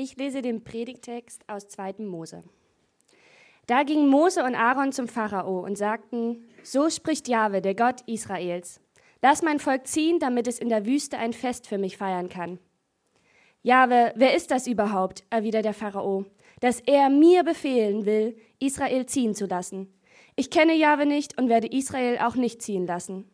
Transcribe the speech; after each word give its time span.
Ich 0.00 0.16
lese 0.16 0.42
den 0.42 0.62
Predigtext 0.62 1.42
aus 1.48 1.66
2. 1.66 1.94
Mose. 2.04 2.44
Da 3.66 3.82
gingen 3.82 4.06
Mose 4.08 4.44
und 4.44 4.54
Aaron 4.54 4.92
zum 4.92 5.08
Pharao 5.08 5.58
und 5.58 5.76
sagten: 5.76 6.44
So 6.62 6.88
spricht 6.88 7.26
Jahwe, 7.26 7.60
der 7.60 7.74
Gott 7.74 8.02
Israels: 8.06 8.80
Lass 9.22 9.42
mein 9.42 9.58
Volk 9.58 9.88
ziehen, 9.88 10.20
damit 10.20 10.46
es 10.46 10.60
in 10.60 10.68
der 10.68 10.86
Wüste 10.86 11.18
ein 11.18 11.32
Fest 11.32 11.66
für 11.66 11.78
mich 11.78 11.96
feiern 11.96 12.28
kann. 12.28 12.60
Jahwe, 13.64 14.12
wer 14.14 14.36
ist 14.36 14.52
das 14.52 14.68
überhaupt? 14.68 15.24
erwidert 15.30 15.64
der 15.64 15.74
Pharao, 15.74 16.26
dass 16.60 16.78
er 16.78 17.10
mir 17.10 17.42
befehlen 17.42 18.06
will, 18.06 18.36
Israel 18.60 19.04
ziehen 19.06 19.34
zu 19.34 19.46
lassen. 19.46 19.92
Ich 20.36 20.48
kenne 20.48 20.76
Jahwe 20.76 21.06
nicht 21.06 21.36
und 21.38 21.48
werde 21.48 21.76
Israel 21.76 22.18
auch 22.18 22.36
nicht 22.36 22.62
ziehen 22.62 22.86
lassen. 22.86 23.28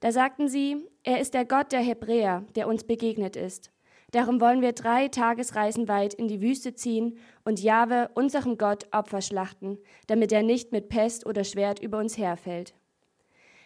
Da 0.00 0.10
sagten 0.10 0.48
sie: 0.48 0.88
Er 1.04 1.20
ist 1.20 1.34
der 1.34 1.44
Gott 1.44 1.70
der 1.70 1.82
Hebräer, 1.82 2.44
der 2.56 2.66
uns 2.66 2.82
begegnet 2.82 3.36
ist. 3.36 3.70
Darum 4.10 4.40
wollen 4.40 4.62
wir 4.62 4.72
drei 4.72 5.08
Tagesreisen 5.08 5.86
weit 5.86 6.14
in 6.14 6.28
die 6.28 6.40
Wüste 6.40 6.74
ziehen 6.74 7.18
und 7.44 7.60
Jahwe, 7.60 8.10
unserem 8.14 8.56
Gott, 8.56 8.86
Opfer 8.90 9.20
schlachten, 9.20 9.78
damit 10.06 10.32
er 10.32 10.42
nicht 10.42 10.72
mit 10.72 10.88
Pest 10.88 11.26
oder 11.26 11.44
Schwert 11.44 11.80
über 11.80 11.98
uns 11.98 12.16
herfällt. 12.16 12.74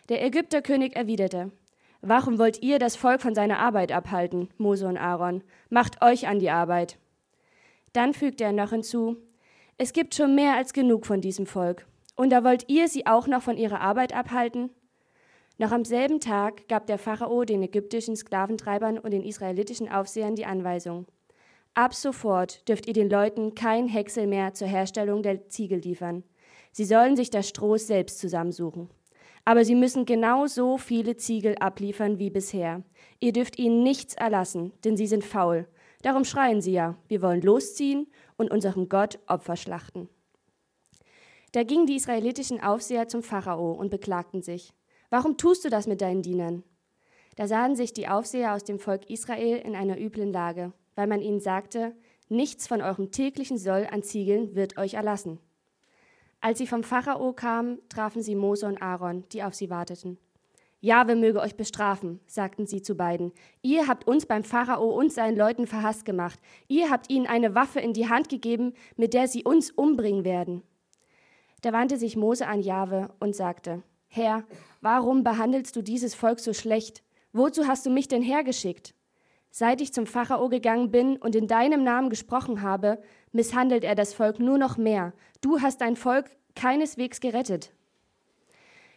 Der 0.08 0.24
Ägypterkönig 0.24 0.96
erwiderte, 0.96 1.52
Warum 2.04 2.40
wollt 2.40 2.60
ihr 2.64 2.80
das 2.80 2.96
Volk 2.96 3.22
von 3.22 3.36
seiner 3.36 3.60
Arbeit 3.60 3.92
abhalten, 3.92 4.48
Mose 4.58 4.88
und 4.88 4.96
Aaron? 4.96 5.44
Macht 5.70 6.02
euch 6.02 6.26
an 6.26 6.40
die 6.40 6.50
Arbeit. 6.50 6.98
Dann 7.92 8.12
fügte 8.12 8.42
er 8.42 8.50
noch 8.50 8.70
hinzu, 8.70 9.18
Es 9.78 9.92
gibt 9.92 10.16
schon 10.16 10.34
mehr 10.34 10.56
als 10.56 10.72
genug 10.72 11.06
von 11.06 11.20
diesem 11.20 11.46
Volk. 11.46 11.86
Und 12.16 12.30
da 12.30 12.42
wollt 12.42 12.68
ihr 12.68 12.88
sie 12.88 13.06
auch 13.06 13.28
noch 13.28 13.42
von 13.42 13.56
ihrer 13.56 13.80
Arbeit 13.80 14.12
abhalten? 14.12 14.70
Noch 15.62 15.70
am 15.70 15.84
selben 15.84 16.18
Tag 16.18 16.66
gab 16.66 16.88
der 16.88 16.98
Pharao 16.98 17.44
den 17.44 17.62
ägyptischen 17.62 18.16
Sklaventreibern 18.16 18.98
und 18.98 19.12
den 19.12 19.22
israelitischen 19.22 19.88
Aufsehern 19.88 20.34
die 20.34 20.44
Anweisung. 20.44 21.06
Ab 21.74 21.94
sofort 21.94 22.68
dürft 22.68 22.88
ihr 22.88 22.94
den 22.94 23.08
Leuten 23.08 23.54
kein 23.54 23.86
Häcksel 23.86 24.26
mehr 24.26 24.54
zur 24.54 24.66
Herstellung 24.66 25.22
der 25.22 25.48
Ziegel 25.50 25.78
liefern. 25.78 26.24
Sie 26.72 26.84
sollen 26.84 27.14
sich 27.14 27.30
das 27.30 27.48
Stroh 27.48 27.76
selbst 27.76 28.18
zusammensuchen. 28.18 28.90
Aber 29.44 29.64
sie 29.64 29.76
müssen 29.76 30.04
genau 30.04 30.48
so 30.48 30.78
viele 30.78 31.16
Ziegel 31.16 31.54
abliefern 31.60 32.18
wie 32.18 32.30
bisher. 32.30 32.82
Ihr 33.20 33.32
dürft 33.32 33.56
ihnen 33.56 33.84
nichts 33.84 34.14
erlassen, 34.14 34.72
denn 34.84 34.96
sie 34.96 35.06
sind 35.06 35.22
faul. 35.22 35.68
Darum 36.02 36.24
schreien 36.24 36.60
sie 36.60 36.72
ja, 36.72 36.98
wir 37.06 37.22
wollen 37.22 37.40
losziehen 37.40 38.08
und 38.36 38.50
unserem 38.50 38.88
Gott 38.88 39.20
Opfer 39.28 39.54
schlachten. 39.54 40.08
Da 41.52 41.62
gingen 41.62 41.86
die 41.86 41.94
israelitischen 41.94 42.60
Aufseher 42.60 43.06
zum 43.06 43.22
Pharao 43.22 43.70
und 43.70 43.90
beklagten 43.90 44.42
sich. 44.42 44.72
Warum 45.12 45.36
tust 45.36 45.62
du 45.62 45.68
das 45.68 45.86
mit 45.86 46.00
deinen 46.00 46.22
Dienern? 46.22 46.62
Da 47.36 47.46
sahen 47.46 47.76
sich 47.76 47.92
die 47.92 48.08
Aufseher 48.08 48.54
aus 48.54 48.64
dem 48.64 48.78
Volk 48.78 49.10
Israel 49.10 49.58
in 49.58 49.76
einer 49.76 50.00
üblen 50.00 50.32
Lage, 50.32 50.72
weil 50.94 51.06
man 51.06 51.20
ihnen 51.20 51.38
sagte, 51.38 51.94
nichts 52.30 52.66
von 52.66 52.80
eurem 52.80 53.10
täglichen 53.10 53.58
Soll 53.58 53.86
an 53.90 54.02
Ziegeln 54.02 54.54
wird 54.54 54.78
euch 54.78 54.94
erlassen. 54.94 55.38
Als 56.40 56.56
sie 56.56 56.66
vom 56.66 56.82
Pharao 56.82 57.34
kamen, 57.34 57.78
trafen 57.90 58.22
sie 58.22 58.34
Mose 58.34 58.66
und 58.66 58.80
Aaron, 58.80 59.28
die 59.32 59.42
auf 59.42 59.52
sie 59.52 59.68
warteten. 59.68 60.16
Jahwe 60.80 61.14
möge 61.14 61.40
euch 61.40 61.56
bestrafen, 61.56 62.18
sagten 62.26 62.66
sie 62.66 62.80
zu 62.80 62.94
beiden. 62.94 63.32
Ihr 63.60 63.88
habt 63.88 64.06
uns 64.06 64.24
beim 64.24 64.44
Pharao 64.44 64.98
und 64.98 65.12
seinen 65.12 65.36
Leuten 65.36 65.66
verhasst 65.66 66.06
gemacht. 66.06 66.40
Ihr 66.68 66.88
habt 66.88 67.10
ihnen 67.10 67.26
eine 67.26 67.54
Waffe 67.54 67.80
in 67.80 67.92
die 67.92 68.08
Hand 68.08 68.30
gegeben, 68.30 68.72
mit 68.96 69.12
der 69.12 69.28
sie 69.28 69.44
uns 69.44 69.72
umbringen 69.72 70.24
werden. 70.24 70.62
Da 71.60 71.74
wandte 71.74 71.98
sich 71.98 72.16
Mose 72.16 72.46
an 72.46 72.62
Jahwe 72.62 73.10
und 73.20 73.36
sagte: 73.36 73.82
Herr, 74.14 74.44
warum 74.82 75.24
behandelst 75.24 75.74
du 75.74 75.80
dieses 75.80 76.14
Volk 76.14 76.38
so 76.38 76.52
schlecht? 76.52 77.02
Wozu 77.32 77.66
hast 77.66 77.86
du 77.86 77.90
mich 77.90 78.08
denn 78.08 78.20
hergeschickt? 78.20 78.94
Seit 79.50 79.80
ich 79.80 79.94
zum 79.94 80.04
Pharao 80.04 80.50
gegangen 80.50 80.90
bin 80.90 81.16
und 81.16 81.34
in 81.34 81.46
deinem 81.46 81.82
Namen 81.82 82.10
gesprochen 82.10 82.60
habe, 82.60 83.02
misshandelt 83.32 83.84
er 83.84 83.94
das 83.94 84.12
Volk 84.12 84.38
nur 84.38 84.58
noch 84.58 84.76
mehr. 84.76 85.14
Du 85.40 85.62
hast 85.62 85.80
dein 85.80 85.96
Volk 85.96 86.26
keineswegs 86.54 87.20
gerettet. 87.20 87.72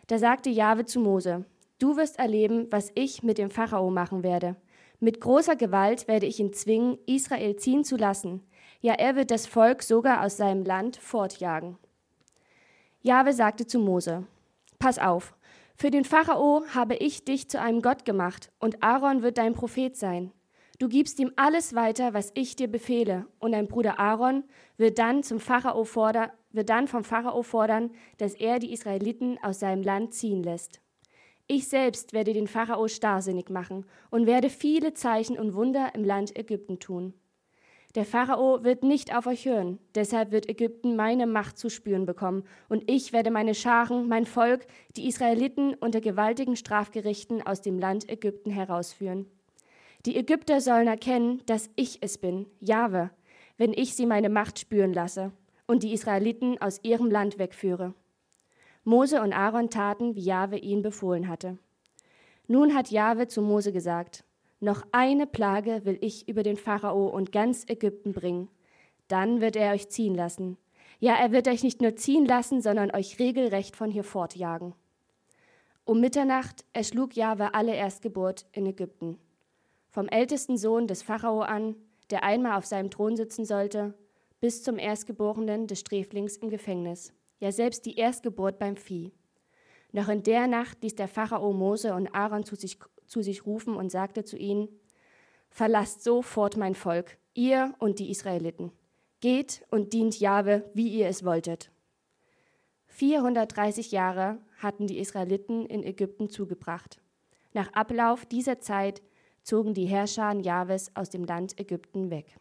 Da 0.07 0.17
sagte 0.17 0.49
Jahwe 0.49 0.83
zu 0.83 0.99
Mose: 0.99 1.45
Du 1.79 1.95
wirst 1.95 2.19
erleben, 2.19 2.67
was 2.69 2.91
ich 2.93 3.23
mit 3.23 3.37
dem 3.37 3.51
Pharao 3.51 3.89
machen 3.91 4.21
werde. 4.21 4.57
Mit 4.99 5.21
großer 5.21 5.55
Gewalt 5.55 6.09
werde 6.09 6.25
ich 6.25 6.41
ihn 6.41 6.51
zwingen, 6.51 6.97
Israel 7.05 7.55
ziehen 7.55 7.85
zu 7.85 7.95
lassen. 7.95 8.43
Ja, 8.81 8.95
er 8.95 9.15
wird 9.15 9.31
das 9.31 9.47
Volk 9.47 9.81
sogar 9.81 10.25
aus 10.25 10.35
seinem 10.35 10.65
Land 10.65 10.97
fortjagen. 10.97 11.77
Jahwe 13.01 13.31
sagte 13.31 13.65
zu 13.65 13.79
Mose: 13.79 14.27
Pass 14.85 14.99
auf, 14.99 15.35
für 15.75 15.89
den 15.89 16.05
Pharao 16.05 16.63
habe 16.75 16.95
ich 16.95 17.25
dich 17.25 17.49
zu 17.49 17.59
einem 17.59 17.81
Gott 17.81 18.05
gemacht, 18.05 18.51
und 18.59 18.83
Aaron 18.83 19.23
wird 19.23 19.39
dein 19.39 19.55
Prophet 19.55 19.97
sein. 19.97 20.31
Du 20.77 20.89
gibst 20.89 21.19
ihm 21.19 21.31
alles 21.37 21.73
weiter, 21.73 22.13
was 22.13 22.31
ich 22.35 22.55
dir 22.55 22.67
befehle, 22.67 23.25
und 23.39 23.53
dein 23.53 23.67
Bruder 23.67 23.99
Aaron 23.99 24.43
wird 24.77 24.99
dann, 24.99 25.23
zum 25.23 25.39
Pharao 25.39 25.85
fordern, 25.85 26.29
wird 26.51 26.69
dann 26.69 26.87
vom 26.87 27.03
Pharao 27.03 27.41
fordern, 27.41 27.93
dass 28.19 28.35
er 28.35 28.59
die 28.59 28.71
Israeliten 28.71 29.39
aus 29.41 29.59
seinem 29.59 29.81
Land 29.81 30.13
ziehen 30.13 30.43
lässt. 30.43 30.81
Ich 31.47 31.67
selbst 31.67 32.13
werde 32.13 32.33
den 32.33 32.45
Pharao 32.45 32.87
starrsinnig 32.87 33.49
machen 33.49 33.87
und 34.11 34.27
werde 34.27 34.51
viele 34.51 34.93
Zeichen 34.93 35.39
und 35.39 35.55
Wunder 35.55 35.95
im 35.95 36.03
Land 36.03 36.37
Ägypten 36.37 36.77
tun. 36.77 37.15
Der 37.95 38.03
Pharao 38.03 38.65
wird 38.65 38.83
nicht 38.83 39.15
auf 39.15 39.25
euch 39.25 39.45
hören, 39.45 39.79
deshalb 39.95 40.31
wird 40.31 40.49
Ägypten 40.49 40.97
meine 40.97 41.25
Macht 41.25 41.57
zu 41.57 41.69
spüren 41.69 42.05
bekommen, 42.05 42.43
und 42.67 42.83
ich 42.91 43.13
werde 43.13 43.31
meine 43.31 43.55
Scharen, 43.55 44.09
mein 44.09 44.25
Volk, 44.25 44.67
die 44.97 45.07
Israeliten 45.07 45.73
unter 45.75 46.01
gewaltigen 46.01 46.57
Strafgerichten 46.57 47.41
aus 47.41 47.61
dem 47.61 47.79
Land 47.79 48.09
Ägypten 48.09 48.49
herausführen. 48.49 49.27
Die 50.05 50.17
Ägypter 50.17 50.59
sollen 50.59 50.87
erkennen, 50.87 51.41
dass 51.45 51.69
ich 51.77 51.99
es 52.01 52.17
bin, 52.17 52.47
Jahwe, 52.59 53.11
wenn 53.57 53.71
ich 53.71 53.95
sie 53.95 54.05
meine 54.05 54.29
Macht 54.29 54.59
spüren 54.59 54.93
lasse 54.93 55.31
und 55.65 55.81
die 55.81 55.93
Israeliten 55.93 56.61
aus 56.61 56.81
ihrem 56.83 57.09
Land 57.09 57.39
wegführe. 57.39 57.93
Mose 58.83 59.21
und 59.21 59.31
Aaron 59.31 59.69
taten, 59.69 60.15
wie 60.15 60.21
Jahwe 60.21 60.57
ihnen 60.57 60.81
befohlen 60.81 61.29
hatte. 61.29 61.57
Nun 62.47 62.75
hat 62.75 62.91
Jahwe 62.91 63.29
zu 63.29 63.41
Mose 63.41 63.71
gesagt, 63.71 64.25
noch 64.59 64.83
eine 64.91 65.27
Plage 65.27 65.81
will 65.85 65.97
ich 66.01 66.27
über 66.27 66.43
den 66.43 66.57
Pharao 66.57 67.07
und 67.07 67.31
ganz 67.31 67.65
Ägypten 67.67 68.13
bringen. 68.13 68.49
Dann 69.07 69.41
wird 69.41 69.55
er 69.55 69.73
euch 69.73 69.89
ziehen 69.89 70.15
lassen. 70.15 70.57
Ja, 70.99 71.15
er 71.15 71.31
wird 71.31 71.47
euch 71.47 71.63
nicht 71.63 71.81
nur 71.81 71.95
ziehen 71.95 72.25
lassen, 72.25 72.61
sondern 72.61 72.91
euch 72.91 73.19
regelrecht 73.19 73.75
von 73.75 73.91
hier 73.91 74.03
fortjagen. 74.03 74.73
Um 75.83 75.99
Mitternacht 75.99 76.65
erschlug 76.73 77.15
Jahwe 77.15 77.53
alle 77.53 77.75
Erstgeburt 77.75 78.47
in 78.53 78.65
Ägypten. 78.65 79.19
Vom 79.91 80.07
ältesten 80.07 80.57
Sohn 80.57 80.87
des 80.87 81.03
Pharao 81.03 81.41
an, 81.41 81.75
der 82.09 82.23
einmal 82.23 82.57
auf 82.57 82.65
seinem 82.65 82.89
Thron 82.89 83.15
sitzen 83.15 83.45
sollte, 83.45 83.93
bis 84.39 84.63
zum 84.63 84.79
Erstgeborenen 84.79 85.67
des 85.67 85.81
Sträflings 85.81 86.37
im 86.37 86.49
Gefängnis. 86.49 87.13
Ja, 87.39 87.51
selbst 87.51 87.85
die 87.85 87.97
Erstgeburt 87.97 88.57
beim 88.57 88.77
Vieh. 88.77 89.11
Noch 89.91 90.09
in 90.09 90.23
der 90.23 90.47
Nacht 90.47 90.81
ließ 90.81 90.95
der 90.95 91.07
Pharao 91.07 91.53
Mose 91.53 91.93
und 91.93 92.07
Aaron 92.15 92.43
zu 92.43 92.55
sich 92.55 92.79
zu 93.07 93.21
sich 93.21 93.45
rufen 93.45 93.75
und 93.75 93.91
sagte 93.91 94.23
zu 94.23 94.37
ihnen, 94.37 94.67
Verlasst 95.49 96.03
sofort 96.03 96.57
mein 96.57 96.75
Volk, 96.75 97.17
ihr 97.33 97.73
und 97.79 97.99
die 97.99 98.11
Israeliten. 98.11 98.73
Geht 99.21 99.65
und 99.71 99.93
dient 99.93 100.19
Jahwe, 100.19 100.69
wie 100.73 100.89
ihr 100.89 101.07
es 101.07 101.23
wolltet. 101.23 101.71
430 102.87 103.91
Jahre 103.91 104.39
hatten 104.57 104.87
die 104.87 104.99
Israeliten 104.99 105.65
in 105.65 105.83
Ägypten 105.83 106.29
zugebracht. 106.29 106.99
Nach 107.53 107.71
Ablauf 107.71 108.25
dieser 108.25 108.59
Zeit 108.59 109.01
zogen 109.43 109.73
die 109.73 109.85
Herrscher 109.85 110.33
Jahwes 110.33 110.93
aus 110.93 111.09
dem 111.09 111.23
Land 111.23 111.57
Ägypten 111.57 112.09
weg. 112.09 112.35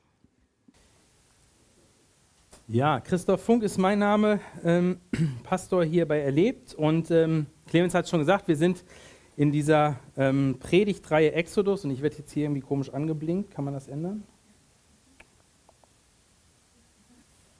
Ja, 2.66 2.98
Christoph 2.98 3.44
Funk 3.44 3.62
ist 3.62 3.78
mein 3.78 3.98
Name, 3.98 4.40
ähm, 4.64 4.98
Pastor 5.44 5.84
hier 5.84 6.08
bei 6.08 6.20
Erlebt. 6.20 6.74
Und 6.74 7.10
ähm, 7.10 7.46
Clemens 7.68 7.94
hat 7.94 8.08
schon 8.08 8.20
gesagt, 8.20 8.48
wir 8.48 8.56
sind 8.56 8.84
in 9.36 9.50
dieser 9.50 9.96
ähm, 10.16 10.56
Predigtreihe 10.60 11.32
Exodus, 11.32 11.84
und 11.84 11.90
ich 11.90 12.02
werde 12.02 12.16
jetzt 12.18 12.32
hier 12.32 12.44
irgendwie 12.44 12.60
komisch 12.60 12.90
angeblinkt, 12.90 13.50
kann 13.50 13.64
man 13.64 13.74
das 13.74 13.88
ändern? 13.88 14.22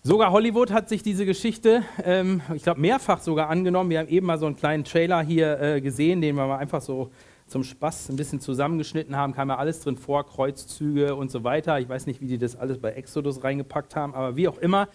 Sogar 0.03 0.33
Hollywood 0.33 0.71
hat 0.71 0.91
sich 0.91 1.03
diese 1.03 1.25
Geschichte, 1.25 1.83
ähm, 2.05 2.43
ich 2.55 2.63
glaube, 2.63 2.81
mehrfach 2.81 3.21
sogar 3.21 3.49
angenommen. 3.49 3.89
Wir 3.89 4.01
haben 4.01 4.09
eben 4.09 4.27
mal 4.27 4.39
so 4.39 4.45
einen 4.45 4.55
kleinen 4.55 4.85
Trailer 4.85 5.23
hier 5.23 5.59
äh, 5.59 5.81
gesehen, 5.81 6.21
den 6.21 6.37
wir 6.37 6.47
mal 6.47 6.59
einfach 6.59 6.83
so 6.83 7.11
zum 7.47 7.65
Spaß 7.65 8.11
ein 8.11 8.17
bisschen 8.17 8.41
zusammengeschnitten 8.41 9.17
haben. 9.17 9.33
Kam 9.33 9.49
ja 9.49 9.57
alles 9.57 9.81
drin 9.81 9.97
vor, 9.97 10.27
Kreuzzüge 10.27 11.15
und 11.15 11.31
so 11.31 11.43
weiter. 11.43 11.81
Ich 11.81 11.89
weiß 11.89 12.07
nicht, 12.07 12.21
wie 12.21 12.27
die 12.27 12.37
das 12.37 12.55
alles 12.55 12.79
bei 12.79 12.91
Exodus 12.93 13.43
reingepackt 13.43 13.97
haben, 13.97 14.15
aber 14.15 14.37
wie 14.37 14.47
auch 14.47 14.59
immer. 14.59 14.89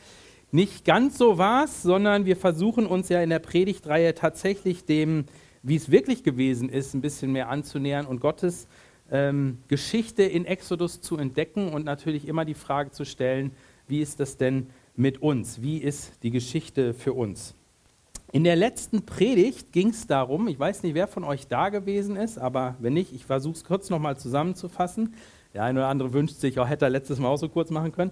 Nicht 0.51 0.85
ganz 0.85 1.17
so 1.17 1.39
war 1.39 1.65
es, 1.65 1.81
sondern 1.81 2.25
wir 2.25 2.35
versuchen 2.35 2.85
uns 2.85 3.09
ja 3.09 3.21
in 3.21 3.29
der 3.31 3.39
Predigtreihe 3.39 4.13
tatsächlich 4.13 4.85
dem 4.85 5.25
wie 5.63 5.75
es 5.75 5.91
wirklich 5.91 6.23
gewesen 6.23 6.69
ist, 6.69 6.93
ein 6.93 7.01
bisschen 7.01 7.31
mehr 7.31 7.49
anzunähern 7.49 8.05
und 8.05 8.19
Gottes 8.19 8.67
ähm, 9.11 9.59
Geschichte 9.67 10.23
in 10.23 10.45
Exodus 10.45 11.01
zu 11.01 11.17
entdecken 11.17 11.69
und 11.69 11.85
natürlich 11.85 12.27
immer 12.27 12.45
die 12.45 12.53
Frage 12.53 12.91
zu 12.91 13.05
stellen, 13.05 13.51
wie 13.87 14.01
ist 14.01 14.19
das 14.19 14.37
denn 14.37 14.67
mit 14.95 15.21
uns? 15.21 15.61
Wie 15.61 15.77
ist 15.77 16.23
die 16.23 16.31
Geschichte 16.31 16.93
für 16.93 17.13
uns? 17.13 17.55
In 18.31 18.43
der 18.43 18.55
letzten 18.55 19.07
Predigt 19.07 19.71
ging 19.71 19.89
es 19.89 20.05
darum, 20.05 20.47
ich 20.47 20.59
weiß 20.59 20.83
nicht, 20.83 20.93
wer 20.93 21.07
von 21.07 21.23
euch 21.23 21.47
da 21.47 21.69
gewesen 21.69 22.15
ist, 22.15 22.37
aber 22.37 22.75
wenn 22.79 22.93
nicht, 22.93 23.11
ich 23.11 23.25
versuche 23.25 23.55
es 23.55 23.63
kurz 23.63 23.89
nochmal 23.89 24.17
zusammenzufassen. 24.17 25.15
Der 25.55 25.63
eine 25.63 25.79
oder 25.79 25.87
andere 25.87 26.13
wünscht 26.13 26.35
sich, 26.35 26.59
oh, 26.59 26.65
hätte 26.65 26.85
er 26.85 26.91
letztes 26.91 27.17
Mal 27.17 27.27
auch 27.27 27.37
so 27.37 27.49
kurz 27.49 27.71
machen 27.71 27.91
können. 27.91 28.11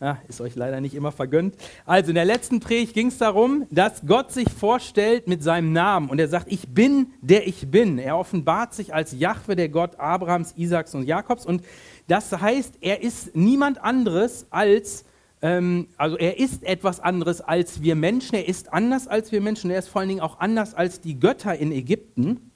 Ja, 0.00 0.18
ist 0.28 0.40
euch 0.40 0.56
leider 0.56 0.80
nicht 0.80 0.94
immer 0.94 1.12
vergönnt. 1.12 1.54
Also 1.86 2.08
in 2.08 2.16
der 2.16 2.24
letzten 2.24 2.58
Predigt 2.58 2.94
ging 2.94 3.06
es 3.06 3.18
darum, 3.18 3.66
dass 3.70 4.04
Gott 4.06 4.32
sich 4.32 4.50
vorstellt 4.50 5.28
mit 5.28 5.42
seinem 5.42 5.72
Namen 5.72 6.10
und 6.10 6.18
er 6.18 6.28
sagt, 6.28 6.50
ich 6.50 6.68
bin 6.68 7.12
der 7.20 7.46
ich 7.46 7.70
bin. 7.70 7.98
Er 7.98 8.18
offenbart 8.18 8.74
sich 8.74 8.92
als 8.92 9.12
Jahwe, 9.12 9.54
der 9.54 9.68
Gott 9.68 9.98
Abrahams, 10.00 10.54
Isaaks 10.56 10.94
und 10.94 11.04
Jakobs 11.04 11.46
und 11.46 11.62
das 12.08 12.32
heißt, 12.32 12.78
er 12.80 13.02
ist 13.02 13.36
niemand 13.36 13.82
anderes 13.82 14.46
als, 14.50 15.04
ähm, 15.40 15.86
also 15.96 16.18
er 16.18 16.38
ist 16.38 16.64
etwas 16.64 16.98
anderes 17.00 17.40
als 17.40 17.80
wir 17.80 17.94
Menschen, 17.94 18.34
er 18.34 18.48
ist 18.48 18.72
anders 18.72 19.06
als 19.06 19.30
wir 19.30 19.40
Menschen, 19.40 19.70
er 19.70 19.78
ist 19.78 19.88
vor 19.88 20.00
allen 20.00 20.08
Dingen 20.08 20.20
auch 20.20 20.40
anders 20.40 20.74
als 20.74 21.00
die 21.00 21.18
Götter 21.18 21.56
in 21.56 21.70
Ägypten, 21.70 22.50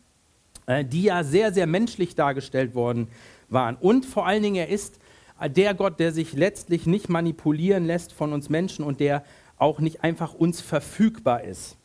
äh, 0.67 0.84
die 0.84 1.05
ja 1.05 1.23
sehr, 1.23 1.52
sehr 1.52 1.67
menschlich 1.67 2.14
dargestellt 2.14 2.75
worden 2.75 3.08
waren. 3.49 3.76
Und 3.76 4.05
vor 4.05 4.26
allen 4.26 4.43
Dingen, 4.43 4.56
er 4.56 4.69
ist 4.69 4.99
der 5.46 5.75
Gott, 5.75 6.00
der 6.00 6.12
sich 6.12 6.32
letztlich 6.32 6.87
nicht 6.87 7.08
manipulieren 7.08 7.87
lässt 7.87 8.12
von 8.12 8.32
uns 8.32 8.49
Menschen 8.49 8.85
und 8.85 9.00
der 9.00 9.25
auch 9.56 9.81
nicht 9.81 10.02
einfach 10.02 10.35
uns 10.35 10.61
verfügbar 10.61 11.44
ist. 11.44 11.76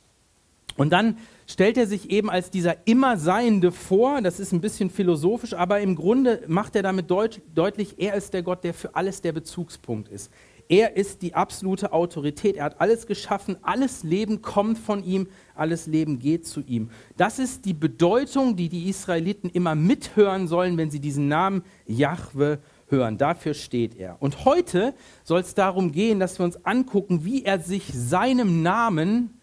Und 0.76 0.92
dann 0.92 1.18
stellt 1.46 1.78
er 1.78 1.86
sich 1.86 2.10
eben 2.10 2.30
als 2.30 2.50
dieser 2.50 2.88
Immerseiende 2.88 3.72
vor, 3.72 4.22
das 4.22 4.40
ist 4.40 4.54
ein 4.54 4.62
bisschen 4.62 4.90
philosophisch, 4.90 5.54
aber 5.54 5.82
im 5.82 5.96
Grunde 5.96 6.42
macht 6.48 6.76
er 6.76 6.82
damit 6.82 7.12
deut 7.12 7.42
deutlich, 7.54 7.96
er 8.00 8.16
ist 8.16 8.34
der 8.34 8.42
Gott, 8.42 8.64
der 8.64 8.74
für 8.74 8.96
alles 8.96 9.22
der 9.22 9.34
Bezugspunkt 9.34 10.10
ist. 10.10 10.32
Er 10.70 10.96
ist 10.96 11.22
die 11.22 11.34
absolute 11.34 11.92
Autorität. 11.92 12.56
Er 12.56 12.66
hat 12.66 12.80
alles 12.80 13.06
geschaffen. 13.06 13.58
Alles 13.62 14.04
Leben 14.04 14.42
kommt 14.42 14.78
von 14.78 15.04
ihm. 15.04 15.28
Alles 15.56 15.88
Leben 15.88 16.20
geht 16.20 16.48
zu 16.48 16.62
ihm. 16.62 16.90
Das 17.18 17.38
ist 17.38 17.66
die 17.66 17.74
Bedeutung, 17.74 18.56
die 18.56 18.70
die 18.70 18.90
Israeliten 18.90 19.50
immer 19.50 19.76
mithören 19.76 20.48
sollen, 20.48 20.78
wenn 20.78 20.90
sie 20.90 21.02
diesen 21.02 21.28
Namen 21.28 21.64
Jahwe 21.86 22.60
hören. 22.88 23.18
Dafür 23.18 23.54
steht 23.54 23.96
er. 23.96 24.18
Und 24.20 24.46
heute 24.46 24.94
soll 25.24 25.42
es 25.42 25.56
darum 25.56 25.92
gehen, 25.92 26.20
dass 26.20 26.40
wir 26.40 26.46
uns 26.46 26.66
angucken, 26.66 27.26
wie 27.26 27.44
er 27.44 27.60
sich 27.60 27.92
seinem 27.94 28.62
Namen 28.64 29.40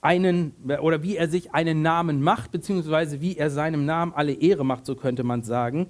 einen 0.00 0.54
oder 0.80 1.02
wie 1.02 1.16
er 1.16 1.28
sich 1.28 1.52
einen 1.52 1.82
Namen 1.82 2.22
macht, 2.22 2.52
beziehungsweise 2.52 3.20
wie 3.20 3.36
er 3.36 3.50
seinem 3.50 3.86
Namen 3.86 4.12
alle 4.14 4.34
Ehre 4.34 4.64
macht, 4.64 4.86
so 4.86 4.94
könnte 4.94 5.24
man 5.24 5.42
sagen, 5.42 5.88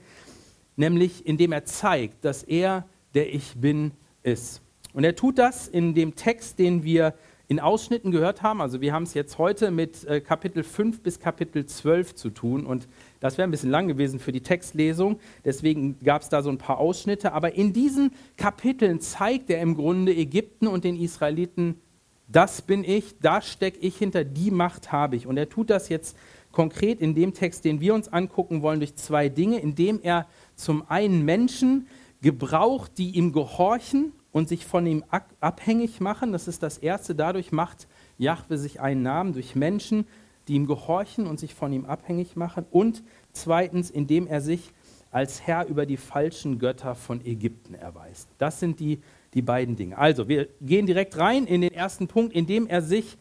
nämlich 0.76 1.26
indem 1.26 1.52
er 1.52 1.64
zeigt, 1.64 2.24
dass 2.24 2.42
er 2.42 2.86
der 3.14 3.34
Ich 3.34 3.54
bin 3.56 3.92
ist. 4.22 4.62
Und 4.94 5.04
er 5.04 5.14
tut 5.14 5.38
das 5.38 5.68
in 5.68 5.94
dem 5.94 6.14
Text, 6.14 6.58
den 6.58 6.82
wir 6.82 7.14
in 7.48 7.60
Ausschnitten 7.60 8.10
gehört 8.10 8.42
haben. 8.42 8.60
Also 8.60 8.80
wir 8.80 8.92
haben 8.92 9.04
es 9.04 9.14
jetzt 9.14 9.38
heute 9.38 9.70
mit 9.70 10.04
äh, 10.04 10.20
Kapitel 10.20 10.62
5 10.62 11.02
bis 11.02 11.20
Kapitel 11.20 11.66
12 11.66 12.14
zu 12.14 12.30
tun 12.30 12.66
und 12.66 12.88
das 13.20 13.38
wäre 13.38 13.48
ein 13.48 13.50
bisschen 13.50 13.70
lang 13.70 13.88
gewesen 13.88 14.18
für 14.18 14.32
die 14.32 14.42
Textlesung, 14.42 15.18
deswegen 15.44 15.98
gab 16.00 16.22
es 16.22 16.28
da 16.28 16.42
so 16.42 16.50
ein 16.50 16.58
paar 16.58 16.78
Ausschnitte. 16.78 17.32
Aber 17.32 17.54
in 17.54 17.72
diesen 17.72 18.12
Kapiteln 18.36 19.00
zeigt 19.00 19.50
er 19.50 19.60
im 19.60 19.74
Grunde 19.74 20.14
Ägypten 20.14 20.66
und 20.66 20.84
den 20.84 20.96
Israeliten, 20.96 21.80
das 22.28 22.62
bin 22.62 22.82
ich, 22.82 23.18
da 23.20 23.40
stecke 23.40 23.78
ich 23.78 23.96
hinter, 23.96 24.24
die 24.24 24.50
Macht 24.50 24.90
habe 24.92 25.16
ich. 25.16 25.26
Und 25.26 25.36
er 25.36 25.48
tut 25.48 25.70
das 25.70 25.88
jetzt 25.88 26.16
konkret 26.50 27.00
in 27.00 27.14
dem 27.14 27.34
Text, 27.34 27.64
den 27.64 27.80
wir 27.80 27.94
uns 27.94 28.08
angucken 28.08 28.62
wollen, 28.62 28.80
durch 28.80 28.96
zwei 28.96 29.28
Dinge, 29.28 29.60
indem 29.60 30.00
er 30.02 30.26
zum 30.54 30.88
einen 30.88 31.24
Menschen 31.24 31.86
gebraucht, 32.22 32.92
die 32.98 33.10
ihm 33.10 33.32
gehorchen 33.32 34.12
und 34.32 34.48
sich 34.48 34.66
von 34.66 34.86
ihm 34.86 35.04
abhängig 35.40 36.00
machen. 36.00 36.32
Das 36.32 36.48
ist 36.48 36.62
das 36.62 36.78
Erste. 36.78 37.14
Dadurch 37.14 37.52
macht 37.52 37.86
Jahwe 38.18 38.58
sich 38.58 38.80
einen 38.80 39.02
Namen 39.02 39.32
durch 39.32 39.54
Menschen, 39.54 40.06
die 40.48 40.54
ihm 40.54 40.66
gehorchen 40.66 41.26
und 41.26 41.40
sich 41.40 41.54
von 41.54 41.72
ihm 41.72 41.86
abhängig 41.86 42.36
machen. 42.36 42.64
Und 42.70 43.02
zweitens, 43.32 43.90
indem 43.90 44.26
er 44.26 44.40
sich 44.40 44.72
als 45.10 45.46
Herr 45.46 45.66
über 45.66 45.86
die 45.86 45.96
falschen 45.96 46.58
Götter 46.58 46.94
von 46.94 47.24
Ägypten 47.24 47.74
erweist. 47.74 48.28
Das 48.38 48.60
sind 48.60 48.80
die, 48.80 49.00
die 49.34 49.42
beiden 49.42 49.76
Dinge. 49.76 49.96
Also, 49.96 50.28
wir 50.28 50.48
gehen 50.60 50.86
direkt 50.86 51.16
rein 51.16 51.46
in 51.46 51.60
den 51.62 51.72
ersten 51.72 52.08
Punkt, 52.08 52.34
indem 52.34 52.66
er 52.66 52.82
sich, 52.82 53.16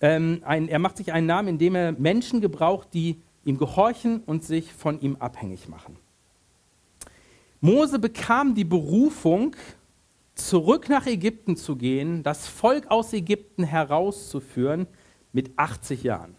ähm, 0.00 0.42
ein, 0.44 0.68
er 0.68 0.78
macht 0.78 0.96
sich 0.96 1.12
einen 1.12 1.26
Namen, 1.26 1.48
indem 1.48 1.74
er 1.76 1.92
Menschen 1.92 2.40
gebraucht, 2.40 2.88
die 2.92 3.20
ihm 3.44 3.58
gehorchen 3.58 4.22
und 4.26 4.44
sich 4.44 4.72
von 4.72 5.00
ihm 5.00 5.16
abhängig 5.16 5.68
machen. 5.68 5.96
Mose 7.60 7.98
bekam 7.98 8.54
die 8.54 8.64
Berufung, 8.64 9.56
zurück 10.34 10.88
nach 10.88 11.06
Ägypten 11.06 11.56
zu 11.56 11.76
gehen, 11.76 12.22
das 12.22 12.46
Volk 12.48 12.90
aus 12.90 13.12
Ägypten 13.12 13.64
herauszuführen 13.64 14.86
mit 15.32 15.58
80 15.58 16.02
Jahren. 16.02 16.34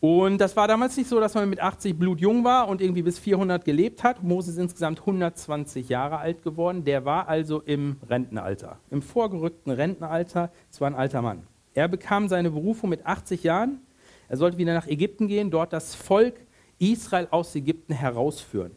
Und 0.00 0.38
das 0.38 0.54
war 0.54 0.68
damals 0.68 0.96
nicht 0.96 1.08
so, 1.08 1.18
dass 1.18 1.34
man 1.34 1.50
mit 1.50 1.60
80 1.60 1.98
blutjung 1.98 2.44
war 2.44 2.68
und 2.68 2.80
irgendwie 2.80 3.02
bis 3.02 3.18
400 3.18 3.64
gelebt 3.64 4.04
hat. 4.04 4.22
Mose 4.22 4.52
ist 4.52 4.58
insgesamt 4.58 5.00
120 5.00 5.88
Jahre 5.88 6.18
alt 6.18 6.44
geworden. 6.44 6.84
Der 6.84 7.04
war 7.04 7.26
also 7.28 7.60
im 7.60 7.96
Rentenalter, 8.08 8.78
im 8.90 9.02
vorgerückten 9.02 9.72
Rentenalter. 9.72 10.52
Es 10.70 10.80
war 10.80 10.88
ein 10.88 10.94
alter 10.94 11.20
Mann. 11.20 11.42
Er 11.74 11.88
bekam 11.88 12.28
seine 12.28 12.50
Berufung 12.52 12.90
mit 12.90 13.06
80 13.06 13.42
Jahren. 13.42 13.80
Er 14.28 14.36
sollte 14.36 14.58
wieder 14.58 14.72
nach 14.72 14.86
Ägypten 14.86 15.26
gehen, 15.26 15.50
dort 15.50 15.72
das 15.72 15.96
Volk 15.96 16.34
Israel 16.78 17.26
aus 17.32 17.56
Ägypten 17.56 17.92
herausführen. 17.92 18.72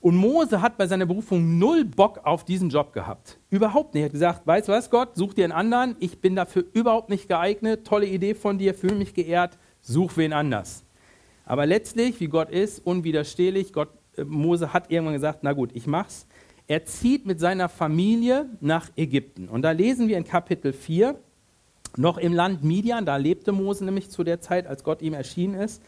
Und 0.00 0.16
Mose 0.16 0.62
hat 0.62 0.78
bei 0.78 0.86
seiner 0.86 1.04
Berufung 1.04 1.58
null 1.58 1.84
Bock 1.84 2.20
auf 2.24 2.44
diesen 2.44 2.70
Job 2.70 2.94
gehabt. 2.94 3.38
Überhaupt 3.50 3.92
nicht. 3.92 4.02
Er 4.02 4.06
hat 4.06 4.12
gesagt, 4.12 4.46
weißt 4.46 4.68
du 4.68 4.72
was, 4.72 4.88
Gott, 4.88 5.16
such 5.16 5.34
dir 5.34 5.44
einen 5.44 5.52
anderen. 5.52 5.96
Ich 5.98 6.20
bin 6.20 6.34
dafür 6.34 6.64
überhaupt 6.72 7.10
nicht 7.10 7.28
geeignet. 7.28 7.86
Tolle 7.86 8.06
Idee 8.06 8.34
von 8.34 8.56
dir, 8.56 8.72
fühle 8.72 8.94
mich 8.94 9.12
geehrt 9.12 9.58
such 9.86 10.16
wen 10.16 10.32
anders. 10.32 10.84
Aber 11.44 11.64
letztlich, 11.64 12.18
wie 12.20 12.26
Gott 12.26 12.50
ist, 12.50 12.84
unwiderstehlich, 12.84 13.72
Gott, 13.72 13.88
äh, 14.16 14.24
Mose 14.24 14.72
hat 14.72 14.90
irgendwann 14.90 15.14
gesagt, 15.14 15.40
na 15.42 15.52
gut, 15.52 15.70
ich 15.74 15.86
mach's. 15.86 16.26
Er 16.66 16.84
zieht 16.84 17.26
mit 17.26 17.38
seiner 17.38 17.68
Familie 17.68 18.50
nach 18.60 18.90
Ägypten. 18.96 19.48
Und 19.48 19.62
da 19.62 19.70
lesen 19.70 20.08
wir 20.08 20.18
in 20.18 20.24
Kapitel 20.24 20.72
4, 20.72 21.16
noch 21.96 22.18
im 22.18 22.32
Land 22.32 22.64
Midian, 22.64 23.06
da 23.06 23.16
lebte 23.16 23.52
Mose 23.52 23.84
nämlich 23.84 24.10
zu 24.10 24.24
der 24.24 24.40
Zeit, 24.40 24.66
als 24.66 24.82
Gott 24.82 25.00
ihm 25.00 25.14
erschienen 25.14 25.54
ist, 25.54 25.82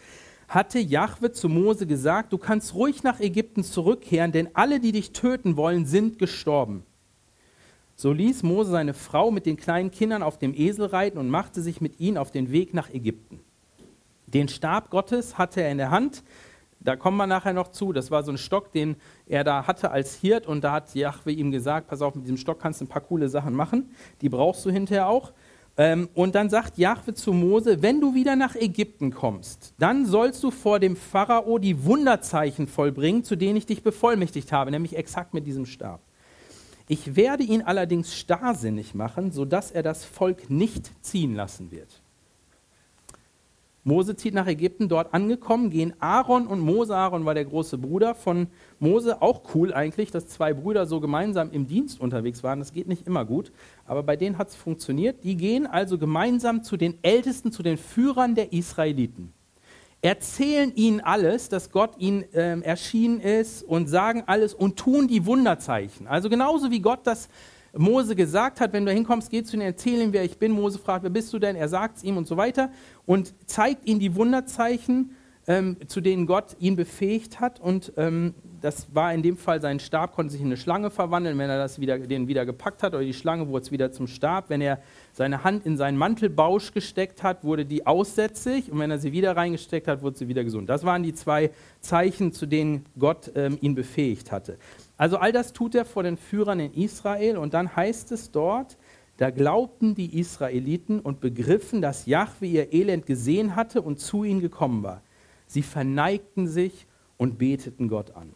hatte 0.47 0.79
Jahwe 0.79 1.33
zu 1.33 1.49
Mose 1.49 1.87
gesagt, 1.87 2.33
du 2.33 2.39
kannst 2.39 2.75
ruhig 2.75 3.03
nach 3.03 3.21
Ägypten 3.21 3.65
zurückkehren, 3.65 4.33
denn 4.33 4.49
alle, 4.55 4.81
die 4.81 4.93
dich 4.93 5.13
töten 5.13 5.57
wollen, 5.57 5.85
sind 5.85 6.19
gestorben. 6.19 6.85
So 7.97 8.13
ließ 8.13 8.45
Mose 8.45 8.71
seine 8.71 8.95
Frau 8.95 9.33
mit 9.33 9.45
den 9.45 9.57
kleinen 9.57 9.91
Kindern 9.91 10.23
auf 10.23 10.39
dem 10.39 10.55
Esel 10.55 10.87
reiten 10.87 11.19
und 11.19 11.29
machte 11.29 11.61
sich 11.61 11.81
mit 11.81 11.99
ihnen 12.01 12.17
auf 12.17 12.31
den 12.31 12.53
Weg 12.53 12.73
nach 12.73 12.89
Ägypten. 12.89 13.41
Den 14.35 14.49
Stab 14.49 14.91
Gottes 14.91 15.39
hatte 15.39 15.63
er 15.63 15.71
in 15.71 15.79
der 15.79 15.91
Hand. 15.91 16.23
Da 16.81 16.97
kommen 16.97 17.17
wir 17.17 17.27
nachher 17.27 17.53
noch 17.53 17.69
zu. 17.69 17.93
Das 17.93 18.11
war 18.11 18.23
so 18.23 18.31
ein 18.31 18.39
Stock, 18.39 18.73
den 18.73 18.97
er 19.27 19.43
da 19.43 19.67
hatte 19.67 19.91
als 19.91 20.15
Hirt. 20.15 20.47
Und 20.47 20.63
da 20.63 20.73
hat 20.73 20.95
Jahwe 20.95 21.33
ihm 21.33 21.51
gesagt: 21.51 21.89
Pass 21.89 22.03
auf, 22.03 22.15
mit 22.15 22.25
diesem 22.25 22.37
Stock 22.37 22.61
kannst 22.61 22.81
du 22.81 22.85
ein 22.85 22.89
paar 22.89 23.03
coole 23.03 23.29
Sachen 23.29 23.55
machen. 23.55 23.91
Die 24.21 24.29
brauchst 24.29 24.65
du 24.65 24.71
hinterher 24.71 25.09
auch. 25.09 25.33
Ähm, 25.77 26.09
und 26.15 26.35
dann 26.35 26.51
sagt 26.51 26.79
Jahwe 26.79 27.15
zu 27.15 27.33
Mose: 27.33 27.83
Wenn 27.83 28.01
du 28.01 28.15
wieder 28.15 28.37
nach 28.37 28.55
Ägypten 28.55 29.11
kommst, 29.11 29.75
dann 29.79 30.07
sollst 30.07 30.43
du 30.45 30.51
vor 30.51 30.79
dem 30.79 30.97
Pharao 30.97 31.59
die 31.59 31.85
Wunderzeichen 31.85 32.69
vollbringen, 32.69 33.25
zu 33.25 33.37
denen 33.37 33.57
ich 33.57 33.67
dich 33.67 33.83
bevollmächtigt 33.83 34.53
habe, 34.53 34.71
nämlich 34.71 34.97
exakt 34.97 35.35
mit 35.35 35.47
diesem 35.47 35.67
Stab. 35.67 36.01
Ich 36.87 37.17
werde 37.17 37.43
ihn 37.43 37.63
allerdings 37.63 38.17
starrsinnig 38.17 38.95
machen, 38.95 39.31
sodass 39.31 39.71
er 39.71 39.83
das 39.83 40.05
Volk 40.05 40.49
nicht 40.49 40.91
ziehen 41.05 41.35
lassen 41.35 41.71
wird. 41.71 42.03
Mose 43.89 44.15
zieht 44.15 44.35
nach 44.35 44.47
Ägypten, 44.47 44.89
dort 44.89 45.15
angekommen, 45.15 45.71
gehen 45.71 45.95
Aaron 45.99 46.47
und 46.47 46.61
Mose. 46.61 46.95
Aaron 46.95 47.25
war 47.25 47.35
der 47.35 47.47
große 47.47 47.79
Bruder 47.79 48.15
von 48.15 48.47
Mose. 48.79 49.21
Auch 49.23 49.43
cool 49.55 49.73
eigentlich, 49.73 50.11
dass 50.11 50.29
zwei 50.29 50.53
Brüder 50.53 50.87
so 50.87 51.01
gemeinsam 51.01 51.51
im 51.51 51.67
Dienst 51.67 52.01
unterwegs 52.01 52.45
waren. 52.45 52.61
Das 52.61 52.73
geht 52.73 52.87
nicht 52.87 53.07
immer 53.07 53.25
gut, 53.25 53.51
aber 53.87 54.03
bei 54.03 54.15
denen 54.15 54.39
hat 54.39 54.49
es 54.49 54.55
funktioniert. 54.55 55.25
Die 55.25 55.37
gehen 55.37 55.67
also 55.67 55.99
gemeinsam 55.99 56.63
zu 56.63 56.77
den 56.77 56.99
Ältesten, 57.03 57.51
zu 57.51 57.63
den 57.63 57.79
Führern 57.79 58.35
der 58.35 58.53
Israeliten. 58.53 59.33
Erzählen 60.01 60.73
ihnen 60.77 61.01
alles, 61.01 61.49
dass 61.49 61.73
Gott 61.73 61.99
ihnen 61.99 62.23
äh, 62.33 62.61
erschienen 62.61 63.21
ist 63.21 63.65
und 63.65 63.89
sagen 63.89 64.23
alles 64.27 64.55
und 64.55 64.79
tun 64.79 65.09
die 65.09 65.27
Wunderzeichen. 65.27 66.07
Also 66.07 66.29
genauso 66.29 66.71
wie 66.71 66.81
Gott 66.81 67.01
das 67.03 67.29
Mose 67.77 68.17
gesagt 68.17 68.61
hat, 68.61 68.73
wenn 68.73 68.87
du 68.87 68.93
hinkommst, 68.93 69.31
geh 69.31 69.43
zu 69.43 69.57
ihm, 69.57 69.63
erzähl 69.63 70.01
ihm, 70.01 70.13
wer 70.13 70.25
ich 70.25 70.39
bin. 70.39 70.53
Mose 70.53 70.79
fragt, 70.79 71.03
wer 71.03 71.11
bist 71.11 71.33
du 71.33 71.39
denn? 71.39 71.57
Er 71.57 71.69
sagt 71.69 71.99
es 71.99 72.05
ihm 72.05 72.17
und 72.17 72.27
so 72.27 72.37
weiter 72.37 72.71
und 73.07 73.35
zeigt 73.47 73.87
ihm 73.87 73.99
die 73.99 74.15
Wunderzeichen, 74.15 75.17
ähm, 75.47 75.77
zu 75.87 76.01
denen 76.01 76.27
Gott 76.27 76.57
ihn 76.61 76.77
befähigt 76.77 77.41
hat. 77.41 77.59
Und 77.59 77.93
ähm, 77.97 78.35
das 78.61 78.95
war 78.95 79.15
in 79.15 79.23
dem 79.23 79.37
Fall, 79.37 79.61
sein 79.61 79.81
Stab 79.81 80.15
konnte 80.15 80.33
sich 80.33 80.41
in 80.41 80.49
eine 80.49 80.57
Schlange 80.57 80.91
verwandeln, 80.91 81.39
wenn 81.39 81.49
er 81.49 81.59
das 81.59 81.81
wieder, 81.81 81.99
den 81.99 82.29
wieder 82.29 82.45
gepackt 82.45 82.83
hat, 82.83 82.95
oder 82.95 83.03
die 83.03 83.15
Schlange 83.15 83.49
wurde 83.49 83.65
es 83.65 83.73
wieder 83.73 83.91
zum 83.91 84.07
Stab. 84.07 84.51
Wenn 84.51 84.61
er 84.61 84.81
seine 85.19 85.43
Hand 85.43 85.67
in 85.67 85.77
seinen 85.77 85.99
Mantelbausch 85.99 86.73
gesteckt 86.73 87.25
hat, 87.25 87.43
wurde 87.43 87.67
die 87.67 87.87
aussätzig 87.87 88.71
und 88.71 88.79
wenn 88.79 88.93
er 88.93 88.99
sie 88.99 89.11
wieder 89.11 89.37
reingesteckt 89.37 89.89
hat, 89.89 90.01
wurde 90.01 90.17
sie 90.17 90.29
wieder 90.29 90.45
gesund. 90.45 90.69
Das 90.69 90.85
waren 90.85 91.03
die 91.03 91.13
zwei 91.13 91.51
Zeichen, 91.81 92.33
zu 92.33 92.47
denen 92.47 92.87
Gott 92.97 93.33
ähm, 93.35 93.59
ihn 93.61 93.75
befähigt 93.75 94.31
hatte. 94.31 94.59
Also 94.97 95.17
all 95.17 95.33
das 95.33 95.53
tut 95.53 95.75
er 95.75 95.85
vor 95.85 96.05
den 96.05 96.17
Führern 96.17 96.61
in 96.61 96.73
Israel 96.73 97.37
und 97.37 97.53
dann 97.53 97.75
heißt 97.75 98.13
es 98.13 98.31
dort, 98.31 98.79
da 99.17 99.31
glaubten 99.31 99.97
die 99.97 100.21
Israeliten 100.21 101.01
und 101.01 101.21
begriffen, 101.21 101.83
dass 101.83 102.07
Jahwe 102.07 102.47
ihr 102.47 102.73
Elend 102.73 103.05
gesehen 103.05 103.57
hatte 103.57 103.83
und 103.83 103.99
zu 103.99 104.23
ihnen 104.23 104.41
gekommen 104.41 104.85
war. 104.85 105.03
Sie 105.49 105.63
verneigten 105.63 106.47
sich 106.47 106.87
und 107.17 107.39
beteten 107.39 107.89
Gott 107.89 108.15
an. 108.15 108.33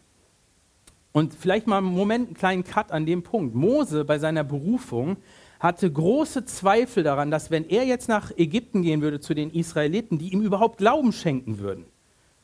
Und 1.13 1.33
vielleicht 1.33 1.67
mal 1.67 1.77
einen 1.77 1.87
Moment, 1.87 2.27
einen 2.27 2.33
kleinen 2.33 2.63
Cut 2.65 2.91
an 2.91 3.05
dem 3.05 3.23
Punkt. 3.23 3.55
Mose 3.55 4.03
bei 4.03 4.19
seiner 4.19 4.43
Berufung 4.43 5.15
hatte 5.63 5.89
große 5.89 6.43
Zweifel 6.43 7.03
daran, 7.03 7.31
dass 7.31 7.49
wenn 7.49 7.63
er 7.69 7.85
jetzt 7.85 8.09
nach 8.09 8.31
Ägypten 8.35 8.81
gehen 8.81 9.01
würde 9.01 9.21
zu 9.21 9.33
den 9.33 9.49
Israeliten, 9.49 10.17
die 10.17 10.33
ihm 10.33 10.41
überhaupt 10.41 10.77
Glauben 10.77 11.13
schenken 11.13 11.57
würden. 11.57 11.85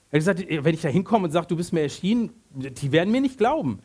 Er 0.10 0.22
hat 0.22 0.36
gesagt, 0.38 0.46
wenn 0.48 0.74
ich 0.74 0.82
da 0.82 0.88
hinkomme 0.88 1.26
und 1.26 1.32
sage, 1.32 1.48
du 1.48 1.58
bist 1.58 1.74
mir 1.74 1.82
erschienen, 1.82 2.32
die 2.50 2.94
werden 2.94 3.12
mir 3.12 3.20
nicht 3.20 3.38
glauben. 3.38 3.80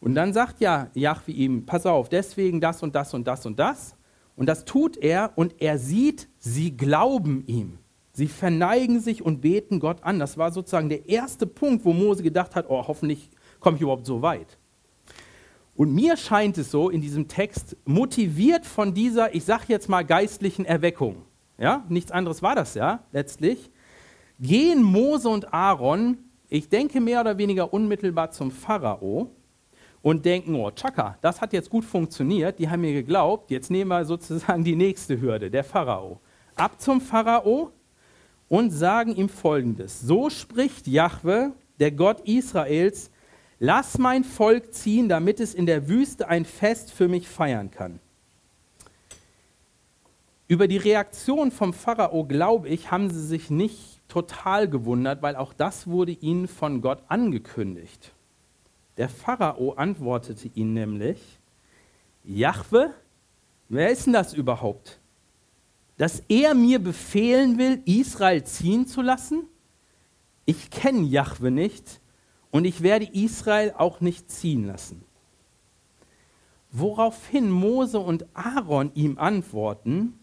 Und 0.00 0.14
dann 0.14 0.34
sagt 0.34 0.60
ja 0.60 0.90
Jahwe 0.92 1.32
ihm, 1.32 1.64
pass 1.64 1.86
auf, 1.86 2.10
deswegen 2.10 2.60
das 2.60 2.82
und 2.82 2.94
das 2.94 3.14
und 3.14 3.26
das 3.26 3.46
und 3.46 3.58
das. 3.58 3.96
Und 4.36 4.50
das 4.50 4.66
tut 4.66 4.98
er 4.98 5.32
und 5.34 5.62
er 5.62 5.78
sieht, 5.78 6.28
sie 6.38 6.76
glauben 6.76 7.42
ihm. 7.46 7.78
Sie 8.12 8.28
verneigen 8.28 9.00
sich 9.00 9.22
und 9.22 9.40
beten 9.40 9.80
Gott 9.80 10.02
an. 10.02 10.18
Das 10.18 10.36
war 10.36 10.52
sozusagen 10.52 10.90
der 10.90 11.08
erste 11.08 11.46
Punkt, 11.46 11.86
wo 11.86 11.94
Mose 11.94 12.22
gedacht 12.22 12.54
hat, 12.54 12.66
oh, 12.68 12.86
hoffentlich 12.86 13.30
komme 13.60 13.76
ich 13.76 13.82
überhaupt 13.82 14.04
so 14.04 14.20
weit. 14.20 14.58
Und 15.76 15.92
mir 15.92 16.16
scheint 16.16 16.56
es 16.58 16.70
so 16.70 16.88
in 16.88 17.00
diesem 17.00 17.26
Text, 17.26 17.76
motiviert 17.84 18.64
von 18.64 18.94
dieser, 18.94 19.34
ich 19.34 19.44
sage 19.44 19.64
jetzt 19.68 19.88
mal, 19.88 20.04
geistlichen 20.04 20.64
Erweckung, 20.64 21.22
ja, 21.58 21.84
nichts 21.88 22.12
anderes 22.12 22.42
war 22.42 22.54
das 22.54 22.74
ja 22.74 23.00
letztlich, 23.12 23.70
gehen 24.38 24.82
Mose 24.82 25.28
und 25.28 25.52
Aaron, 25.52 26.18
ich 26.48 26.68
denke 26.68 27.00
mehr 27.00 27.20
oder 27.20 27.38
weniger 27.38 27.72
unmittelbar 27.72 28.30
zum 28.30 28.50
Pharao 28.50 29.30
und 30.02 30.24
denken, 30.24 30.54
oh, 30.54 30.70
tschakka, 30.70 31.18
das 31.20 31.40
hat 31.40 31.52
jetzt 31.52 31.70
gut 31.70 31.84
funktioniert, 31.84 32.58
die 32.58 32.68
haben 32.68 32.82
mir 32.82 32.92
geglaubt, 32.92 33.50
jetzt 33.50 33.70
nehmen 33.70 33.88
wir 33.88 34.04
sozusagen 34.04 34.62
die 34.62 34.76
nächste 34.76 35.20
Hürde, 35.20 35.50
der 35.50 35.64
Pharao. 35.64 36.20
Ab 36.54 36.80
zum 36.80 37.00
Pharao 37.00 37.72
und 38.48 38.70
sagen 38.70 39.16
ihm 39.16 39.28
folgendes: 39.28 40.00
So 40.00 40.30
spricht 40.30 40.86
Jahwe, 40.86 41.52
der 41.80 41.90
Gott 41.90 42.20
Israels, 42.20 43.10
lass 43.58 43.98
mein 43.98 44.24
Volk 44.24 44.74
ziehen, 44.74 45.08
damit 45.08 45.40
es 45.40 45.54
in 45.54 45.66
der 45.66 45.88
Wüste 45.88 46.28
ein 46.28 46.44
Fest 46.44 46.92
für 46.92 47.08
mich 47.08 47.28
feiern 47.28 47.70
kann. 47.70 48.00
Über 50.46 50.68
die 50.68 50.76
Reaktion 50.76 51.50
vom 51.50 51.72
Pharao, 51.72 52.24
glaube 52.24 52.68
ich, 52.68 52.90
haben 52.90 53.10
sie 53.10 53.26
sich 53.26 53.50
nicht 53.50 54.00
total 54.08 54.68
gewundert, 54.68 55.22
weil 55.22 55.36
auch 55.36 55.54
das 55.54 55.86
wurde 55.86 56.12
ihnen 56.12 56.48
von 56.48 56.82
Gott 56.82 57.02
angekündigt. 57.08 58.12
Der 58.96 59.08
Pharao 59.08 59.72
antwortete 59.72 60.48
ihnen 60.54 60.74
nämlich, 60.74 61.40
Jahwe, 62.22 62.94
wer 63.68 63.90
ist 63.90 64.06
denn 64.06 64.12
das 64.12 64.34
überhaupt? 64.34 65.00
Dass 65.96 66.22
er 66.28 66.54
mir 66.54 66.78
befehlen 66.78 67.58
will, 67.58 67.82
Israel 67.86 68.44
ziehen 68.44 68.86
zu 68.86 69.00
lassen? 69.00 69.44
Ich 70.44 70.70
kenne 70.70 71.06
Jahwe 71.06 71.50
nicht 71.50 72.00
und 72.54 72.66
ich 72.66 72.84
werde 72.84 73.08
Israel 73.12 73.74
auch 73.76 74.00
nicht 74.00 74.30
ziehen 74.30 74.64
lassen. 74.64 75.02
Woraufhin 76.70 77.50
Mose 77.50 77.98
und 77.98 78.26
Aaron 78.32 78.92
ihm 78.94 79.18
antworten, 79.18 80.20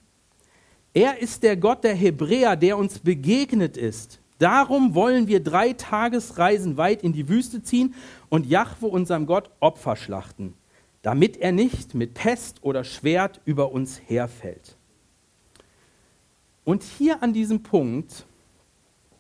er 0.94 1.20
ist 1.20 1.44
der 1.44 1.58
Gott 1.58 1.84
der 1.84 1.94
Hebräer, 1.94 2.56
der 2.56 2.78
uns 2.78 3.00
begegnet 3.00 3.76
ist. 3.76 4.22
Darum 4.40 4.96
wollen 4.96 5.28
wir 5.28 5.44
drei 5.44 5.74
Tagesreisen 5.74 6.78
weit 6.78 7.04
in 7.04 7.12
die 7.12 7.28
Wüste 7.28 7.64
ziehen 7.64 7.96
und 8.30 8.46
Jahwe, 8.46 8.88
unserem 8.88 9.26
Gott, 9.26 9.50
Opfer 9.60 9.98
schlachten, 9.98 10.54
damit 11.02 11.36
er 11.36 11.52
nicht 11.52 11.96
mit 11.96 12.14
Pest 12.14 12.64
oder 12.64 12.86
Schwert 12.86 13.42
über 13.44 13.74
uns 13.74 14.00
herfällt. 14.06 14.78
Und 16.64 16.84
hier 16.84 17.22
an 17.24 17.34
diesem 17.34 17.62
Punkt 17.62 18.26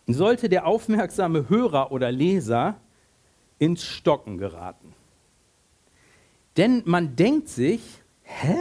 sollte 0.07 0.47
der 0.47 0.65
aufmerksame 0.65 1.49
Hörer 1.49 1.91
oder 1.91 2.09
Leser 2.09 2.79
ins 3.61 3.83
Stocken 3.83 4.39
geraten. 4.39 4.95
Denn 6.57 6.81
man 6.85 7.15
denkt 7.15 7.47
sich, 7.47 8.01
hä? 8.23 8.57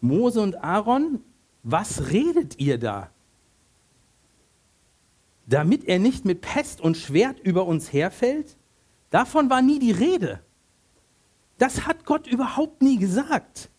Mose 0.00 0.40
und 0.40 0.56
Aaron, 0.56 1.22
was 1.62 2.10
redet 2.10 2.58
ihr 2.58 2.78
da? 2.78 3.12
Damit 5.46 5.84
er 5.84 6.00
nicht 6.00 6.24
mit 6.24 6.40
Pest 6.40 6.80
und 6.80 6.96
Schwert 6.96 7.38
über 7.38 7.64
uns 7.64 7.92
herfällt? 7.92 8.56
Davon 9.10 9.48
war 9.50 9.62
nie 9.62 9.78
die 9.78 9.92
Rede. 9.92 10.40
Das 11.58 11.86
hat 11.86 12.04
Gott 12.04 12.26
überhaupt 12.26 12.82
nie 12.82 12.98
gesagt. 12.98 13.70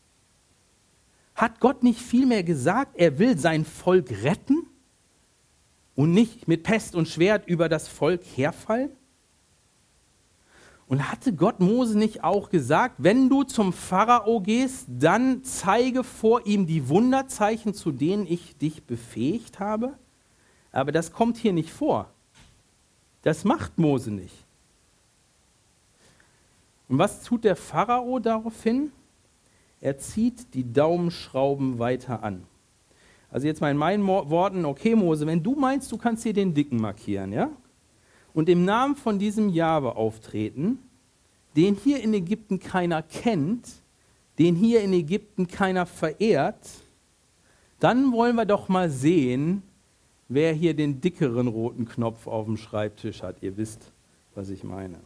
Hat 1.36 1.60
Gott 1.60 1.84
nicht 1.84 2.00
vielmehr 2.00 2.44
gesagt, 2.44 2.96
er 2.96 3.20
will 3.20 3.38
sein 3.38 3.66
Volk 3.66 4.10
retten 4.24 4.68
und 5.96 6.14
nicht 6.14 6.48
mit 6.48 6.64
Pest 6.64 6.96
und 6.96 7.10
Schwert 7.10 7.46
über 7.46 7.68
das 7.68 7.90
Volk 7.90 8.22
herfallen? 8.24 8.92
Und 10.94 11.12
hatte 11.12 11.34
Gott 11.34 11.60
Mose 11.60 11.98
nicht 11.98 12.24
auch 12.24 12.52
gesagt, 12.52 12.98
wenn 13.00 13.28
du 13.28 13.42
zum 13.42 13.74
Pharao 13.74 14.40
gehst, 14.42 14.86
dann 14.88 15.44
zeige 15.44 16.04
vor 16.04 16.46
ihm 16.46 16.68
die 16.68 16.88
Wunderzeichen, 16.88 17.74
zu 17.74 17.92
denen 17.92 18.28
ich 18.28 18.56
dich 18.58 18.84
befähigt 18.84 19.60
habe? 19.60 19.98
Aber 20.72 20.92
das 20.92 21.12
kommt 21.12 21.38
hier 21.38 21.52
nicht 21.52 21.72
vor. 21.72 22.12
Das 23.24 23.44
macht 23.44 23.80
Mose 23.80 24.12
nicht. 24.12 24.36
Und 26.88 27.00
was 27.00 27.24
tut 27.24 27.44
der 27.44 27.56
Pharao 27.56 28.20
daraufhin? 28.20 28.92
Er 29.82 29.98
zieht 29.98 30.54
die 30.54 30.74
Daumenschrauben 30.74 31.80
weiter 31.80 32.22
an. 32.22 32.44
Also 33.32 33.48
jetzt 33.48 33.62
mal 33.62 33.72
in 33.72 33.78
meinen 33.78 34.06
Worten, 34.06 34.64
okay 34.64 34.94
Mose, 34.94 35.26
wenn 35.26 35.42
du 35.42 35.56
meinst, 35.56 35.92
du 35.92 35.98
kannst 35.98 36.22
hier 36.22 36.34
den 36.34 36.54
Dicken 36.54 36.78
markieren, 36.78 37.34
ja? 37.34 37.50
Und 38.34 38.50
im 38.50 38.66
Namen 38.66 38.96
von 38.96 39.20
diesem 39.20 39.50
Jahwe 39.50 39.96
auftreten, 39.96 40.80
den 41.56 41.76
hier 41.76 42.02
in 42.02 42.14
Ägypten 42.14 42.60
keiner 42.60 43.02
kennt, 43.02 43.68
den 44.40 44.56
hier 44.56 44.82
in 44.82 44.94
Ägypten 44.94 45.48
keiner 45.48 45.86
verehrt, 45.86 46.68
dann 47.80 48.12
wollen 48.12 48.36
wir 48.36 48.46
doch 48.46 48.70
mal 48.70 48.90
sehen, 48.90 49.62
wer 50.30 50.54
hier 50.54 50.74
den 50.74 51.02
dickeren 51.02 51.48
roten 51.48 51.86
Knopf 51.86 52.28
auf 52.28 52.46
dem 52.46 52.58
Schreibtisch 52.58 53.22
hat. 53.22 53.38
Ihr 53.42 53.58
wisst, 53.58 53.92
was 54.36 54.50
ich 54.50 54.64
meine. 54.64 55.00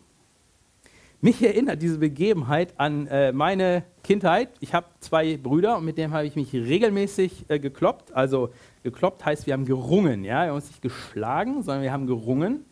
Mich 1.20 1.42
erinnert 1.42 1.82
diese 1.82 1.98
Begebenheit 1.98 2.76
an 2.78 3.08
äh, 3.08 3.32
meine 3.32 3.84
Kindheit. 4.04 4.50
Ich 4.60 4.76
habe 4.76 4.86
zwei 5.00 5.36
Brüder 5.38 5.78
und 5.78 5.86
mit 5.86 5.98
dem 5.98 6.14
habe 6.14 6.28
ich 6.28 6.36
mich 6.36 6.54
regelmäßig 6.54 7.46
äh, 7.48 7.58
gekloppt. 7.60 8.14
Also 8.14 8.52
gekloppt 8.84 9.26
heißt, 9.26 9.48
wir 9.48 9.54
haben 9.54 9.66
gerungen. 9.66 10.24
Ja? 10.24 10.44
Wir 10.44 10.50
haben 10.50 10.58
uns 10.58 10.68
nicht 10.68 10.84
geschlagen, 10.84 11.64
sondern 11.64 11.82
wir 11.82 11.92
haben 11.92 12.06
gerungen. 12.06 12.66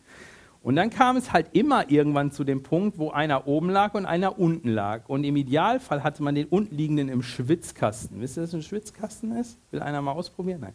Und 0.66 0.74
dann 0.74 0.90
kam 0.90 1.16
es 1.16 1.32
halt 1.32 1.50
immer 1.52 1.92
irgendwann 1.92 2.32
zu 2.32 2.42
dem 2.42 2.64
Punkt, 2.64 2.98
wo 2.98 3.10
einer 3.12 3.46
oben 3.46 3.70
lag 3.70 3.94
und 3.94 4.04
einer 4.04 4.36
unten 4.36 4.68
lag. 4.68 5.08
Und 5.08 5.22
im 5.22 5.36
Idealfall 5.36 6.02
hatte 6.02 6.24
man 6.24 6.34
den 6.34 6.48
untenliegenden 6.48 7.08
im 7.08 7.22
Schwitzkasten. 7.22 8.20
Wisst 8.20 8.36
ihr, 8.36 8.42
was 8.42 8.52
ein 8.52 8.62
Schwitzkasten 8.62 9.30
ist? 9.36 9.60
Will 9.70 9.80
einer 9.80 10.02
mal 10.02 10.10
ausprobieren? 10.10 10.62
Nein. 10.62 10.74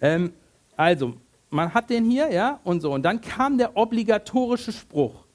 Ähm, 0.00 0.32
also, 0.74 1.16
man 1.50 1.74
hat 1.74 1.90
den 1.90 2.10
hier, 2.10 2.32
ja, 2.32 2.60
und 2.64 2.80
so. 2.80 2.90
Und 2.94 3.02
dann 3.02 3.20
kam 3.20 3.58
der 3.58 3.76
obligatorische 3.76 4.72
Spruch. 4.72 5.26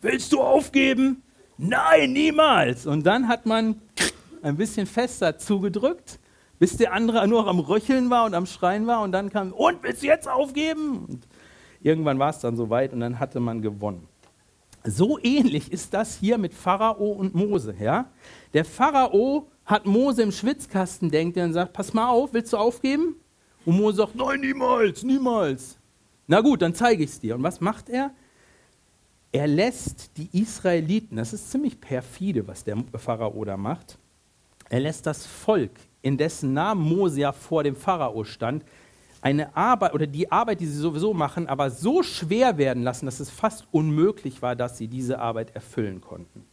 Willst 0.00 0.32
du 0.32 0.40
aufgeben? 0.40 1.22
Nein, 1.58 2.14
niemals. 2.14 2.86
Und 2.86 3.04
dann 3.04 3.28
hat 3.28 3.44
man 3.44 3.82
ein 4.40 4.56
bisschen 4.56 4.86
fester 4.86 5.36
zugedrückt, 5.36 6.18
bis 6.58 6.78
der 6.78 6.94
andere 6.94 7.28
nur 7.28 7.46
am 7.46 7.58
Röcheln 7.58 8.08
war 8.08 8.24
und 8.24 8.32
am 8.32 8.46
Schreien 8.46 8.86
war. 8.86 9.02
Und 9.02 9.12
dann 9.12 9.28
kam, 9.28 9.52
und 9.52 9.82
willst 9.82 10.02
du 10.02 10.06
jetzt 10.06 10.30
aufgeben? 10.30 11.04
Und 11.06 11.26
Irgendwann 11.82 12.18
war 12.18 12.30
es 12.30 12.38
dann 12.38 12.56
soweit 12.56 12.92
und 12.92 13.00
dann 13.00 13.18
hatte 13.18 13.40
man 13.40 13.62
gewonnen. 13.62 14.06
So 14.84 15.18
ähnlich 15.22 15.70
ist 15.72 15.92
das 15.92 16.16
hier 16.16 16.38
mit 16.38 16.54
Pharao 16.54 17.12
und 17.12 17.34
Mose. 17.34 17.74
Ja? 17.78 18.06
Der 18.54 18.64
Pharao 18.64 19.48
hat 19.64 19.86
Mose 19.86 20.22
im 20.22 20.32
Schwitzkasten, 20.32 21.10
denkt 21.10 21.36
er 21.36 21.44
und 21.44 21.52
sagt, 21.52 21.72
pass 21.72 21.92
mal 21.92 22.08
auf, 22.08 22.32
willst 22.32 22.52
du 22.52 22.56
aufgeben? 22.56 23.16
Und 23.64 23.76
Mose 23.76 23.98
sagt, 23.98 24.14
nein, 24.14 24.40
niemals, 24.40 25.02
niemals. 25.02 25.78
Na 26.26 26.40
gut, 26.40 26.62
dann 26.62 26.74
zeige 26.74 27.04
ich 27.04 27.10
es 27.10 27.20
dir. 27.20 27.34
Und 27.34 27.42
was 27.42 27.60
macht 27.60 27.88
er? 27.88 28.12
Er 29.32 29.46
lässt 29.46 30.16
die 30.16 30.28
Israeliten, 30.32 31.16
das 31.16 31.32
ist 31.32 31.50
ziemlich 31.50 31.80
perfide, 31.80 32.46
was 32.48 32.64
der 32.64 32.76
Pharao 32.96 33.44
da 33.44 33.56
macht, 33.56 33.98
er 34.68 34.80
lässt 34.80 35.06
das 35.06 35.26
Volk, 35.26 35.72
in 36.02 36.16
dessen 36.16 36.52
Namen 36.52 36.82
Mose 36.82 37.20
ja 37.20 37.32
vor 37.32 37.62
dem 37.62 37.76
Pharao 37.76 38.24
stand, 38.24 38.64
eine 39.22 39.56
Arbeit 39.56 39.94
oder 39.94 40.06
die 40.06 40.30
Arbeit, 40.32 40.60
die 40.60 40.66
sie 40.66 40.78
sowieso 40.78 41.14
machen, 41.14 41.46
aber 41.46 41.70
so 41.70 42.02
schwer 42.02 42.58
werden 42.58 42.82
lassen, 42.82 43.06
dass 43.06 43.20
es 43.20 43.30
fast 43.30 43.66
unmöglich 43.70 44.42
war, 44.42 44.56
dass 44.56 44.78
sie 44.78 44.88
diese 44.88 45.18
Arbeit 45.18 45.54
erfüllen 45.54 46.00
konnten. 46.00 46.44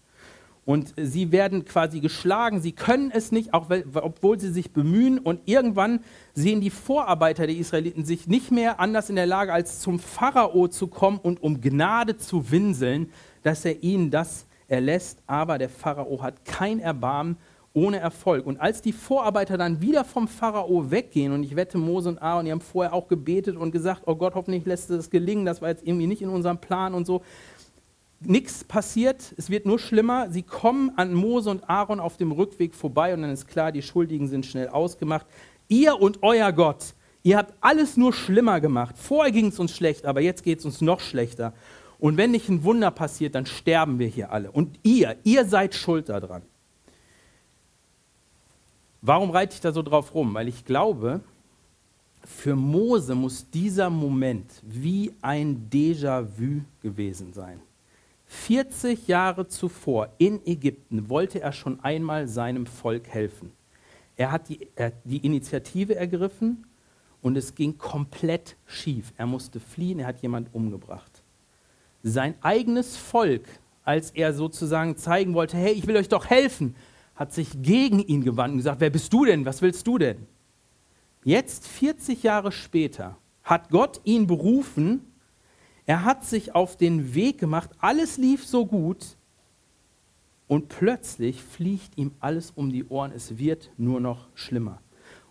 Und 0.67 0.93
sie 0.97 1.31
werden 1.31 1.63
quasi 1.63 2.01
geschlagen, 2.01 2.59
sie 2.59 2.73
können 2.73 3.09
es 3.09 3.31
nicht, 3.31 3.53
auch 3.53 3.69
obwohl 3.93 4.37
sie 4.37 4.51
sich 4.51 4.73
bemühen. 4.73 5.17
Und 5.17 5.39
irgendwann 5.45 6.01
sehen 6.33 6.59
die 6.59 6.71
Vorarbeiter 6.71 7.47
der 7.47 7.55
Israeliten 7.55 8.03
sich 8.03 8.27
nicht 8.27 8.51
mehr 8.51 8.81
anders 8.81 9.09
in 9.09 9.15
der 9.15 9.27
Lage, 9.27 9.53
als 9.53 9.79
zum 9.79 9.97
Pharao 9.97 10.67
zu 10.67 10.87
kommen 10.87 11.19
und 11.23 11.41
um 11.41 11.61
Gnade 11.61 12.17
zu 12.17 12.51
winseln, 12.51 13.13
dass 13.43 13.63
er 13.63 13.81
ihnen 13.81 14.11
das 14.11 14.45
erlässt. 14.67 15.23
Aber 15.25 15.57
der 15.57 15.69
Pharao 15.69 16.21
hat 16.21 16.43
kein 16.43 16.81
Erbarmen 16.81 17.37
ohne 17.77 17.99
Erfolg. 17.99 18.47
Und 18.47 18.59
als 18.59 18.81
die 18.81 18.91
Vorarbeiter 18.91 19.55
dann 19.55 19.81
wieder 19.81 20.03
vom 20.03 20.27
Pharao 20.27 20.89
weggehen, 20.89 21.31
und 21.31 21.43
ich 21.43 21.55
wette, 21.55 21.77
Mose 21.77 22.09
und 22.09 22.19
Aaron, 22.19 22.45
die 22.45 22.51
haben 22.51 22.59
vorher 22.59 22.91
auch 22.91 23.07
gebetet 23.07 23.55
und 23.55 23.71
gesagt, 23.71 24.01
oh 24.07 24.15
Gott, 24.15 24.33
hoffentlich 24.33 24.65
lässt 24.65 24.89
es 24.89 25.11
gelingen, 25.11 25.45
das 25.45 25.61
war 25.61 25.69
jetzt 25.69 25.85
irgendwie 25.85 26.07
nicht 26.07 26.23
in 26.23 26.29
unserem 26.29 26.57
Plan 26.57 26.95
und 26.95 27.05
so. 27.05 27.21
nichts 28.19 28.63
passiert, 28.63 29.35
es 29.37 29.51
wird 29.51 29.67
nur 29.67 29.77
schlimmer. 29.77 30.31
Sie 30.31 30.41
kommen 30.41 30.91
an 30.95 31.13
Mose 31.13 31.51
und 31.51 31.69
Aaron 31.69 31.99
auf 31.99 32.17
dem 32.17 32.31
Rückweg 32.31 32.73
vorbei 32.73 33.13
und 33.13 33.21
dann 33.21 33.29
ist 33.29 33.47
klar, 33.47 33.71
die 33.71 33.83
Schuldigen 33.83 34.27
sind 34.27 34.47
schnell 34.47 34.69
ausgemacht. 34.69 35.27
Ihr 35.67 36.01
und 36.01 36.23
euer 36.23 36.51
Gott, 36.51 36.95
ihr 37.21 37.37
habt 37.37 37.53
alles 37.61 37.95
nur 37.95 38.11
schlimmer 38.11 38.59
gemacht. 38.59 38.95
Vorher 38.97 39.31
ging 39.31 39.49
es 39.49 39.59
uns 39.59 39.75
schlecht, 39.75 40.07
aber 40.07 40.21
jetzt 40.21 40.43
geht 40.43 40.57
es 40.59 40.65
uns 40.65 40.81
noch 40.81 40.99
schlechter. 40.99 41.53
Und 41.99 42.17
wenn 42.17 42.31
nicht 42.31 42.49
ein 42.49 42.63
Wunder 42.63 42.89
passiert, 42.89 43.35
dann 43.35 43.45
sterben 43.45 43.99
wir 43.99 44.07
hier 44.07 44.31
alle. 44.31 44.49
Und 44.49 44.79
ihr, 44.81 45.15
ihr 45.23 45.45
seid 45.45 45.75
schuld 45.75 46.09
daran. 46.09 46.41
Warum 49.07 49.31
reite 49.31 49.53
ich 49.53 49.61
da 49.61 49.71
so 49.71 49.83
drauf 49.83 50.13
rum? 50.13 50.33
Weil 50.33 50.49
ich 50.49 50.65
glaube, 50.65 51.21
für 52.25 52.57
Mose 52.57 53.15
muss 53.15 53.49
dieser 53.49 53.89
Moment 53.89 54.51
wie 54.63 55.13
ein 55.21 55.69
Déjà-vu 55.71 56.59
gewesen 56.81 57.31
sein. 57.31 57.61
40 58.25 59.07
Jahre 59.07 59.47
zuvor 59.47 60.09
in 60.17 60.45
Ägypten 60.45 61.07
wollte 61.07 61.39
er 61.39 61.53
schon 61.53 61.79
einmal 61.79 62.27
seinem 62.27 62.65
Volk 62.65 63.07
helfen. 63.07 63.53
Er 64.17 64.29
hat 64.29 64.49
die, 64.49 64.67
er, 64.75 64.91
die 65.05 65.25
Initiative 65.25 65.95
ergriffen 65.95 66.65
und 67.21 67.37
es 67.37 67.55
ging 67.55 67.77
komplett 67.77 68.57
schief. 68.65 69.13
Er 69.15 69.25
musste 69.25 69.61
fliehen, 69.61 69.99
er 69.99 70.07
hat 70.07 70.21
jemand 70.21 70.53
umgebracht. 70.53 71.23
Sein 72.03 72.35
eigenes 72.41 72.97
Volk, 72.97 73.47
als 73.85 74.11
er 74.11 74.33
sozusagen 74.33 74.97
zeigen 74.97 75.33
wollte, 75.33 75.55
hey, 75.55 75.71
ich 75.71 75.87
will 75.87 75.95
euch 75.95 76.09
doch 76.09 76.25
helfen, 76.25 76.75
hat 77.17 77.33
sich 77.33 77.61
gegen 77.61 77.99
ihn 77.99 78.23
gewandt 78.23 78.53
und 78.53 78.57
gesagt, 78.59 78.79
wer 78.79 78.91
bist 78.91 79.11
du 79.11 79.25
denn? 79.25 79.43
Was 79.45 79.61
willst 79.61 79.85
du 79.87 79.97
denn? 79.97 80.27
Jetzt, 81.23 81.67
40 81.67 82.23
Jahre 82.23 82.51
später, 82.51 83.17
hat 83.43 83.69
Gott 83.69 83.99
ihn 84.05 84.27
berufen, 84.27 85.01
er 85.85 86.05
hat 86.05 86.25
sich 86.25 86.53
auf 86.53 86.77
den 86.77 87.15
Weg 87.15 87.39
gemacht, 87.39 87.71
alles 87.79 88.17
lief 88.17 88.45
so 88.45 88.65
gut 88.65 89.17
und 90.47 90.69
plötzlich 90.69 91.41
fliegt 91.41 91.97
ihm 91.97 92.11
alles 92.19 92.51
um 92.51 92.71
die 92.71 92.85
Ohren, 92.85 93.11
es 93.11 93.37
wird 93.37 93.71
nur 93.77 93.99
noch 93.99 94.27
schlimmer. 94.35 94.79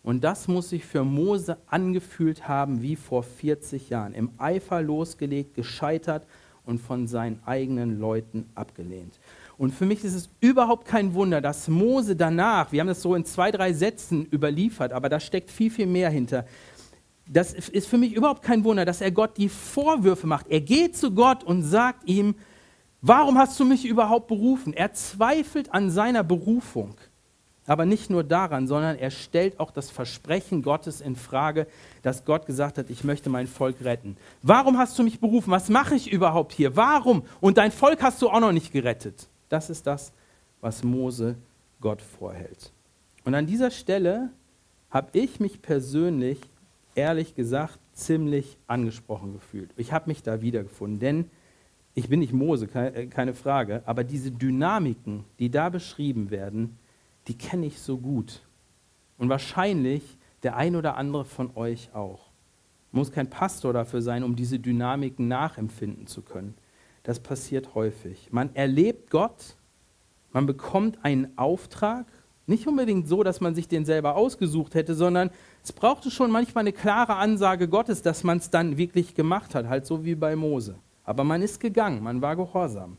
Und 0.03 0.25
das 0.25 0.49
muss 0.49 0.71
sich 0.71 0.85
für 0.85 1.05
Mose 1.05 1.59
angefühlt 1.67 2.49
haben 2.49 2.83
wie 2.83 2.97
vor 2.97 3.23
40 3.23 3.91
Jahren, 3.91 4.13
im 4.13 4.31
Eifer 4.39 4.83
losgelegt, 4.83 5.55
gescheitert 5.55 6.27
und 6.67 6.81
von 6.81 7.07
seinen 7.07 7.41
eigenen 7.47 7.99
Leuten 7.99 8.51
abgelehnt. 8.55 9.19
Und 9.57 9.73
für 9.73 9.87
mich 9.87 10.05
ist 10.05 10.15
es 10.15 10.29
überhaupt 10.41 10.87
kein 10.87 11.15
Wunder, 11.15 11.41
dass 11.41 11.69
Mose 11.69 12.15
danach, 12.15 12.73
wir 12.73 12.81
haben 12.81 12.89
das 12.89 13.01
so 13.01 13.15
in 13.15 13.25
zwei, 13.25 13.51
drei 13.51 13.73
Sätzen 13.73 14.27
überliefert, 14.27 14.93
aber 14.93 15.09
da 15.09 15.19
steckt 15.19 15.51
viel, 15.51 15.71
viel 15.71 15.87
mehr 15.87 16.11
hinter. 16.11 16.45
Das 17.27 17.55
ist 17.55 17.89
für 17.89 17.99
mich 17.99 18.13
überhaupt 18.13 18.43
kein 18.43 18.65
Wunder, 18.65 18.85
dass 18.85 19.01
er 19.01 19.11
Gott 19.11 19.37
die 19.39 19.49
Vorwürfe 19.49 20.27
macht. 20.27 20.49
Er 20.49 20.61
geht 20.61 20.97
zu 20.97 21.13
Gott 21.13 21.43
und 21.43 21.63
sagt 21.63 22.09
ihm, 22.09 22.35
warum 23.01 23.39
hast 23.39 23.59
du 23.59 23.65
mich 23.65 23.87
überhaupt 23.87 24.29
berufen? 24.29 24.75
Er 24.75 24.93
zweifelt 24.93 25.73
an 25.73 25.91
seiner 25.91 26.23
Berufung. 26.23 26.97
Aber 27.67 27.85
nicht 27.85 28.11
nur 28.11 28.23
daran, 28.23 28.69
sondern 28.69 28.97
er 28.97 29.11
stellt 29.11 29.59
auch 29.59 29.71
das 29.71 29.91
Versprechen 29.91 30.63
Gottes 30.63 31.01
in 31.01 31.17
Frage, 31.17 31.67
dass 32.03 32.25
Gott 32.25 32.47
gesagt 32.47 32.79
hat, 32.79 32.91
ich 32.91 33.03
möchte 33.03 33.29
mein 33.29 33.49
Volk 33.49 33.83
retten. 33.83 34.17
Warum 34.43 34.79
hast 34.79 34.99
du 34.99 35.03
mich 35.03 35.19
berufen? 35.19 35.51
Was 35.51 35.69
mache 35.69 35.97
ich 35.97 36.11
überhaupt 36.11 36.53
hier? 36.53 36.77
Warum? 36.77 37.25
Und 37.41 37.59
dein 37.59 37.73
Volk 37.73 38.03
hast 38.03 38.23
du 38.23 38.29
auch 38.29 38.41
noch 38.41 38.53
nicht 38.53 38.73
gerettet. 38.73 39.29
Das 39.49 39.69
ist 39.69 39.87
das, 39.87 40.13
was 40.61 40.85
Mose 40.85 41.37
Gott 41.81 42.03
vorhält. 42.03 42.73
Und 43.25 43.35
an 43.35 43.47
dieser 43.47 43.73
Stelle 43.73 44.31
habe 44.91 45.19
ich 45.19 45.41
mich 45.41 45.61
persönlich, 45.61 46.41
ehrlich 46.95 47.35
gesagt, 47.35 47.79
ziemlich 47.93 48.57
angesprochen 48.69 49.33
gefühlt. 49.33 49.71
Ich 49.77 49.93
habe 49.93 50.09
mich 50.09 50.23
da 50.23 50.41
wiedergefunden, 50.41 51.01
denn 51.01 51.31
ich 51.95 52.09
bin 52.09 52.21
nicht 52.21 52.33
Mose, 52.33 52.69
äh, 52.75 53.07
keine 53.07 53.35
Frage, 53.35 53.83
aber 53.87 54.05
diese 54.05 54.31
Dynamiken, 54.31 55.25
die 55.39 55.51
da 55.51 55.71
beschrieben 55.71 56.31
werden, 56.31 56.79
die 57.29 57.37
kenne 57.37 57.67
ich 57.67 57.81
so 57.81 57.99
gut. 57.99 58.43
Und 59.19 59.29
wahrscheinlich 59.29 60.19
der 60.43 60.57
ein 60.57 60.77
oder 60.77 60.97
andere 60.97 61.25
von 61.25 61.57
euch 61.57 61.95
auch. 61.95 62.31
Muss 62.93 63.13
kein 63.13 63.29
Pastor 63.29 63.73
dafür 63.73 64.01
sein, 64.01 64.23
um 64.23 64.37
diese 64.37 64.59
Dynamiken 64.59 65.29
nachempfinden 65.29 66.07
zu 66.07 66.23
können. 66.23 66.55
Das 67.03 67.21
passiert 67.21 67.75
häufig. 67.75 68.29
Man 68.33 68.55
erlebt 68.55 69.11
Gott, 69.11 69.57
man 70.33 70.47
bekommt 70.47 71.05
einen 71.05 71.37
Auftrag, 71.37 72.07
nicht 72.47 72.67
unbedingt 72.69 73.09
so, 73.09 73.23
dass 73.23 73.41
man 73.41 73.55
sich 73.55 73.67
den 73.67 73.85
selber 73.85 74.15
ausgesucht 74.15 74.75
hätte, 74.75 74.95
sondern 74.95 75.31
es 75.65 75.73
brauchte 75.73 76.11
schon 76.13 76.31
manchmal 76.31 76.63
eine 76.63 76.73
klare 76.73 77.17
Ansage 77.17 77.69
Gottes, 77.69 78.03
dass 78.03 78.23
man 78.23 78.39
es 78.39 78.51
dann 78.51 78.77
wirklich 78.77 79.15
gemacht 79.15 79.55
hat, 79.55 79.67
halt 79.67 79.85
so 79.85 80.05
wie 80.05 80.15
bei 80.15 80.37
Mose. 80.37 80.77
Aber 81.03 81.25
man 81.25 81.43
ist 81.43 81.59
gegangen, 81.59 82.03
man 82.03 82.23
war 82.23 82.37
gehorsam. 82.37 82.99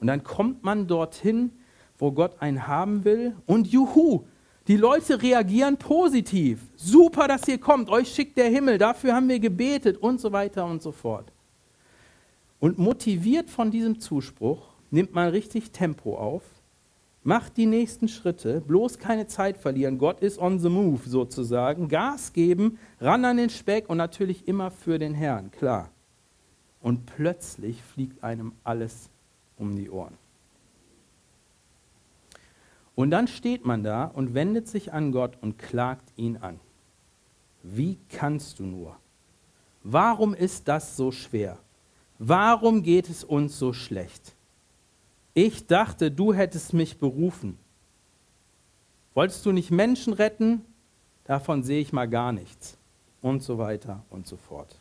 Und 0.00 0.06
dann 0.06 0.22
kommt 0.22 0.62
man 0.62 0.86
dorthin, 0.86 1.52
wo 1.98 2.12
Gott 2.12 2.40
einen 2.40 2.66
haben 2.66 3.04
will 3.04 3.34
und 3.46 3.66
juhu, 3.66 4.24
die 4.68 4.76
Leute 4.76 5.22
reagieren 5.22 5.78
positiv. 5.78 6.60
Super, 6.76 7.26
dass 7.26 7.48
ihr 7.48 7.58
kommt, 7.58 7.88
euch 7.88 8.12
schickt 8.12 8.36
der 8.36 8.50
Himmel, 8.50 8.78
dafür 8.78 9.14
haben 9.14 9.28
wir 9.28 9.40
gebetet 9.40 9.96
und 9.96 10.20
so 10.20 10.30
weiter 10.32 10.66
und 10.66 10.82
so 10.82 10.92
fort. 10.92 11.32
Und 12.60 12.78
motiviert 12.78 13.48
von 13.48 13.70
diesem 13.70 14.00
Zuspruch 14.00 14.68
nimmt 14.90 15.14
man 15.14 15.30
richtig 15.30 15.70
Tempo 15.70 16.16
auf, 16.16 16.42
macht 17.22 17.56
die 17.56 17.66
nächsten 17.66 18.08
Schritte, 18.08 18.60
bloß 18.60 18.98
keine 18.98 19.26
Zeit 19.26 19.58
verlieren. 19.58 19.98
Gott 19.98 20.20
ist 20.20 20.38
on 20.38 20.58
the 20.58 20.68
move 20.68 21.00
sozusagen. 21.06 21.88
Gas 21.88 22.32
geben, 22.32 22.78
ran 23.00 23.24
an 23.24 23.36
den 23.36 23.50
Speck 23.50 23.88
und 23.88 23.96
natürlich 23.96 24.48
immer 24.48 24.70
für 24.70 24.98
den 24.98 25.14
Herrn, 25.14 25.50
klar. 25.50 25.90
Und 26.80 27.06
plötzlich 27.06 27.82
fliegt 27.82 28.22
einem 28.22 28.52
alles 28.64 29.10
um 29.56 29.76
die 29.76 29.90
Ohren. 29.90 30.14
Und 32.98 33.12
dann 33.12 33.28
steht 33.28 33.64
man 33.64 33.84
da 33.84 34.06
und 34.06 34.34
wendet 34.34 34.66
sich 34.66 34.92
an 34.92 35.12
Gott 35.12 35.38
und 35.40 35.56
klagt 35.56 36.12
ihn 36.16 36.36
an. 36.36 36.58
Wie 37.62 37.96
kannst 38.08 38.58
du 38.58 38.64
nur? 38.64 38.96
Warum 39.84 40.34
ist 40.34 40.66
das 40.66 40.96
so 40.96 41.12
schwer? 41.12 41.60
Warum 42.18 42.82
geht 42.82 43.08
es 43.08 43.22
uns 43.22 43.56
so 43.56 43.72
schlecht? 43.72 44.34
Ich 45.32 45.68
dachte, 45.68 46.10
du 46.10 46.34
hättest 46.34 46.72
mich 46.72 46.98
berufen. 46.98 47.56
Wolltest 49.14 49.46
du 49.46 49.52
nicht 49.52 49.70
Menschen 49.70 50.12
retten? 50.12 50.64
Davon 51.22 51.62
sehe 51.62 51.80
ich 51.80 51.92
mal 51.92 52.08
gar 52.08 52.32
nichts. 52.32 52.78
Und 53.22 53.44
so 53.44 53.58
weiter 53.58 54.02
und 54.10 54.26
so 54.26 54.36
fort. 54.36 54.74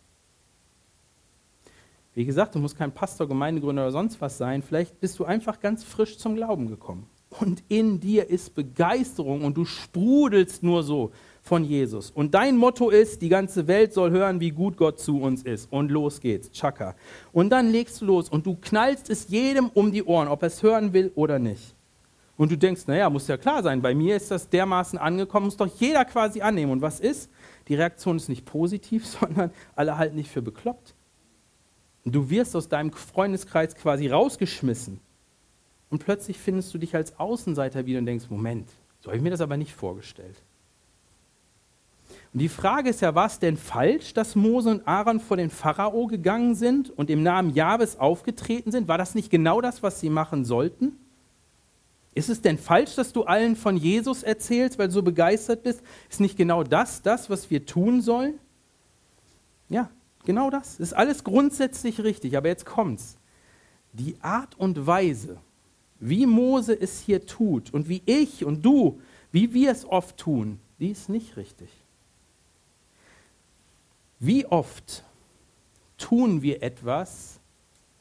Wie 2.15 2.25
gesagt, 2.25 2.55
du 2.55 2.59
musst 2.59 2.75
kein 2.75 2.91
Pastor, 2.91 3.27
Gemeindegründer 3.27 3.83
oder 3.83 3.91
sonst 3.91 4.19
was 4.21 4.39
sein. 4.39 4.63
Vielleicht 4.63 4.99
bist 4.99 5.19
du 5.19 5.25
einfach 5.25 5.59
ganz 5.59 5.83
frisch 5.83 6.17
zum 6.17 6.33
Glauben 6.33 6.67
gekommen. 6.67 7.07
Und 7.39 7.63
in 7.67 7.99
dir 7.99 8.29
ist 8.29 8.55
Begeisterung 8.55 9.43
und 9.43 9.57
du 9.57 9.65
sprudelst 9.65 10.63
nur 10.63 10.83
so 10.83 11.11
von 11.41 11.63
Jesus. 11.63 12.11
Und 12.11 12.33
dein 12.33 12.57
Motto 12.57 12.89
ist, 12.89 13.21
die 13.21 13.29
ganze 13.29 13.67
Welt 13.67 13.93
soll 13.93 14.11
hören, 14.11 14.39
wie 14.39 14.51
gut 14.51 14.77
Gott 14.77 14.99
zu 14.99 15.21
uns 15.21 15.43
ist. 15.43 15.71
Und 15.71 15.91
los 15.91 16.19
geht's, 16.19 16.51
Chaka. 16.51 16.95
Und 17.31 17.49
dann 17.49 17.71
legst 17.71 18.01
du 18.01 18.05
los 18.05 18.29
und 18.29 18.45
du 18.45 18.55
knallst 18.55 19.09
es 19.09 19.29
jedem 19.29 19.69
um 19.73 19.91
die 19.91 20.03
Ohren, 20.03 20.27
ob 20.27 20.41
er 20.41 20.47
es 20.47 20.61
hören 20.63 20.93
will 20.93 21.11
oder 21.15 21.39
nicht. 21.39 21.75
Und 22.37 22.51
du 22.51 22.57
denkst, 22.57 22.83
naja, 22.85 23.09
muss 23.09 23.27
ja 23.27 23.37
klar 23.37 23.63
sein, 23.63 23.81
bei 23.81 23.95
mir 23.95 24.15
ist 24.15 24.29
das 24.29 24.49
dermaßen 24.49 24.99
angekommen, 24.99 25.47
muss 25.47 25.57
doch 25.57 25.79
jeder 25.79 26.05
quasi 26.05 26.41
annehmen. 26.41 26.71
Und 26.71 26.81
was 26.81 26.99
ist? 26.99 27.31
Die 27.67 27.75
Reaktion 27.75 28.17
ist 28.17 28.29
nicht 28.29 28.45
positiv, 28.45 29.05
sondern 29.19 29.51
alle 29.75 29.97
halten 29.97 30.17
dich 30.17 30.29
für 30.29 30.41
bekloppt. 30.41 30.93
Und 32.05 32.13
du 32.13 32.29
wirst 32.29 32.55
aus 32.55 32.69
deinem 32.69 32.91
Freundeskreis 32.91 33.75
quasi 33.75 34.07
rausgeschmissen. 34.07 34.99
Und 35.89 36.03
plötzlich 36.03 36.37
findest 36.37 36.73
du 36.73 36.77
dich 36.77 36.95
als 36.95 37.19
Außenseiter 37.19 37.85
wieder 37.85 37.99
und 37.99 38.05
denkst, 38.05 38.25
Moment, 38.29 38.69
so 38.99 39.07
habe 39.07 39.17
ich 39.17 39.23
mir 39.23 39.29
das 39.29 39.41
aber 39.41 39.57
nicht 39.57 39.73
vorgestellt. 39.73 40.41
Und 42.33 42.39
die 42.39 42.49
Frage 42.49 42.89
ist 42.89 43.01
ja, 43.01 43.15
war 43.15 43.27
es 43.27 43.39
denn 43.39 43.57
falsch, 43.57 44.13
dass 44.13 44.35
Mose 44.35 44.69
und 44.69 44.87
Aaron 44.87 45.19
vor 45.19 45.37
den 45.37 45.49
Pharao 45.49 46.07
gegangen 46.07 46.55
sind 46.55 46.89
und 46.89 47.09
im 47.09 47.23
Namen 47.23 47.51
Jahwes 47.53 47.97
aufgetreten 47.97 48.71
sind? 48.71 48.87
War 48.87 48.97
das 48.97 49.15
nicht 49.15 49.29
genau 49.29 49.61
das, 49.61 49.81
was 49.81 49.99
sie 49.99 50.09
machen 50.09 50.43
sollten? 50.43 50.97
Ist 52.13 52.29
es 52.29 52.41
denn 52.41 52.57
falsch, 52.57 52.95
dass 52.95 53.13
du 53.13 53.23
allen 53.23 53.55
von 53.55 53.77
Jesus 53.77 54.23
erzählst, 54.23 54.79
weil 54.79 54.87
du 54.87 54.93
so 54.93 55.03
begeistert 55.03 55.63
bist? 55.63 55.81
Ist 56.09 56.19
nicht 56.19 56.35
genau 56.35 56.63
das 56.63 57.01
das, 57.01 57.29
was 57.29 57.49
wir 57.49 57.65
tun 57.65 58.01
sollen? 58.01 58.39
Ja, 59.69 59.89
genau 60.25 60.49
das. 60.49 60.79
Ist 60.79 60.93
alles 60.93 61.23
grundsätzlich 61.23 62.01
richtig, 62.01 62.35
aber 62.35 62.47
jetzt 62.47 62.65
kommt's. 62.65 63.17
Die 63.93 64.15
Art 64.21 64.55
und 64.57 64.87
Weise, 64.87 65.37
wie 65.99 66.25
Mose 66.25 66.79
es 66.79 67.01
hier 67.01 67.25
tut 67.25 67.73
und 67.73 67.89
wie 67.89 68.01
ich 68.05 68.45
und 68.45 68.63
du, 68.63 68.99
wie 69.31 69.53
wir 69.53 69.71
es 69.71 69.85
oft 69.85 70.17
tun, 70.17 70.59
die 70.79 70.89
ist 70.89 71.09
nicht 71.09 71.37
richtig. 71.37 71.69
Wie 74.19 74.45
oft 74.45 75.03
tun 75.97 76.41
wir 76.41 76.63
etwas 76.63 77.39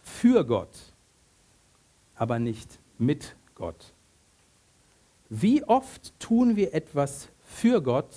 für 0.03 0.45
Gott, 0.45 0.77
aber 2.15 2.39
nicht 2.39 2.79
mit 2.99 3.35
Gott? 3.55 3.93
Wie 5.29 5.65
oft 5.65 6.19
tun 6.21 6.57
wir 6.57 6.73
etwas 6.73 7.29
für 7.45 7.83
Gott, 7.83 8.15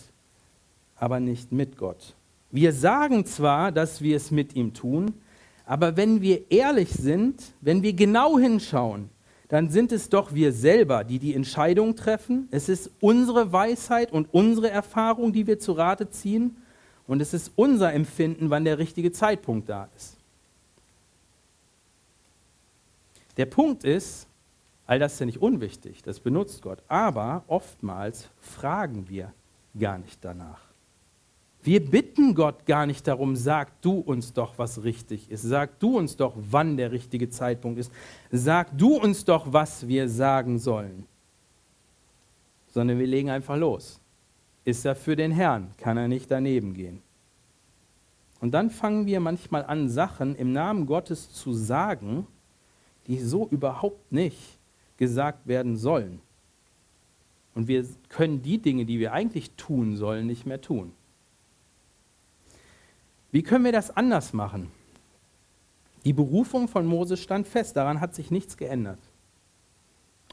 aber 0.96 1.20
nicht 1.20 1.52
mit 1.52 1.78
Gott? 1.78 2.16
Wir 2.52 2.74
sagen 2.74 3.26
zwar, 3.26 3.72
dass 3.72 4.02
wir 4.02 4.16
es 4.16 4.32
mit 4.32 4.56
ihm 4.56 4.74
tun, 4.74 5.14
Aber 5.70 5.96
wenn 5.96 6.24
wir 6.24 6.50
ehrlich 6.50 6.90
sind, 6.90 7.44
wenn 7.62 7.84
wir 7.84 7.94
genau 7.94 8.40
hinschauen, 8.40 9.12
dann 9.50 9.70
sind 9.70 9.92
es 9.92 10.10
doch 10.10 10.34
wir 10.34 10.54
selber, 10.54 11.04
die 11.04 11.18
die 11.18 11.34
Entscheidung 11.34 11.96
treffen. 11.96 12.48
Es 12.52 12.70
ist 12.70 12.92
unsere 13.02 13.52
Weisheit 13.52 14.12
und 14.12 14.32
unsere 14.32 14.70
Erfahrung, 14.70 15.34
die 15.34 15.48
wir 15.48 15.60
zu 15.60 15.74
Rate 15.74 16.10
ziehen. 16.10 16.58
Und 17.08 17.20
es 17.20 17.34
ist 17.34 17.52
unser 17.56 17.92
Empfinden, 17.92 18.52
wann 18.52 18.64
der 18.64 18.78
richtige 18.78 19.12
Zeitpunkt 19.12 19.68
da 19.68 19.90
ist. 19.98 20.16
Der 23.38 23.48
Punkt 23.48 23.84
ist, 23.84 24.28
all 24.86 25.00
das 25.00 25.14
ist 25.14 25.20
ja 25.20 25.26
nicht 25.26 25.42
unwichtig, 25.42 26.04
das 26.04 26.20
benutzt 26.20 26.62
Gott, 26.62 26.84
aber 26.88 27.44
oftmals 27.48 28.30
fragen 28.40 29.10
wir 29.10 29.34
gar 29.80 29.98
nicht 29.98 30.20
danach. 30.24 30.69
Wir 31.62 31.84
bitten 31.86 32.36
Gott 32.36 32.66
gar 32.66 32.86
nicht 32.86 33.06
darum, 33.08 33.36
sag 33.36 33.82
du 33.82 34.00
uns 34.00 34.32
doch, 34.32 34.58
was 34.58 34.84
richtig 34.84 35.30
ist. 35.30 35.42
Sag 35.42 35.78
du 35.80 35.98
uns 35.98 36.16
doch, 36.16 36.34
wann 36.36 36.78
der 36.78 36.92
richtige 36.92 37.30
Zeitpunkt 37.30 37.80
ist. 37.80 37.92
Sag 38.32 38.78
du 38.78 38.96
uns 38.96 39.26
doch, 39.26 39.52
was 39.52 39.88
wir 39.88 40.08
sagen 40.08 40.58
sollen. 40.58 41.06
Sondern 42.68 42.98
wir 42.98 43.08
legen 43.08 43.30
einfach 43.30 43.58
los. 43.58 44.00
Ist 44.64 44.86
er 44.86 44.96
für 44.96 45.16
den 45.16 45.32
Herrn? 45.32 45.72
Kann 45.78 45.98
er 45.98 46.08
nicht 46.08 46.32
daneben 46.32 46.74
gehen? 46.74 47.02
Und 48.40 48.52
dann 48.52 48.70
fangen 48.70 49.06
wir 49.06 49.20
manchmal 49.20 49.66
an, 49.66 49.90
Sachen 49.90 50.36
im 50.36 50.54
Namen 50.54 50.86
Gottes 50.86 51.34
zu 51.34 51.52
sagen, 51.52 52.26
die 53.08 53.20
so 53.20 53.48
überhaupt 53.50 54.12
nicht 54.12 54.58
gesagt 54.96 55.48
werden 55.48 55.76
sollen. 55.76 56.22
Und 57.54 57.68
wir 57.68 57.86
können 58.08 58.42
die 58.42 58.60
Dinge, 58.60 58.86
die 58.86 59.00
wir 59.00 59.12
eigentlich 59.12 59.52
tun 59.52 59.98
sollen, 59.98 60.28
nicht 60.28 60.46
mehr 60.46 60.62
tun. 60.62 60.94
Wie 63.32 63.44
können 63.44 63.66
wir 63.66 63.72
das 63.72 63.96
anders 63.96 64.34
machen? 64.34 64.72
Die 66.06 66.14
Berufung 66.14 66.68
von 66.68 66.86
Moses 66.86 67.20
stand 67.20 67.48
fest, 67.48 67.76
daran 67.76 68.00
hat 68.00 68.16
sich 68.16 68.32
nichts 68.32 68.58
geändert. 68.58 69.00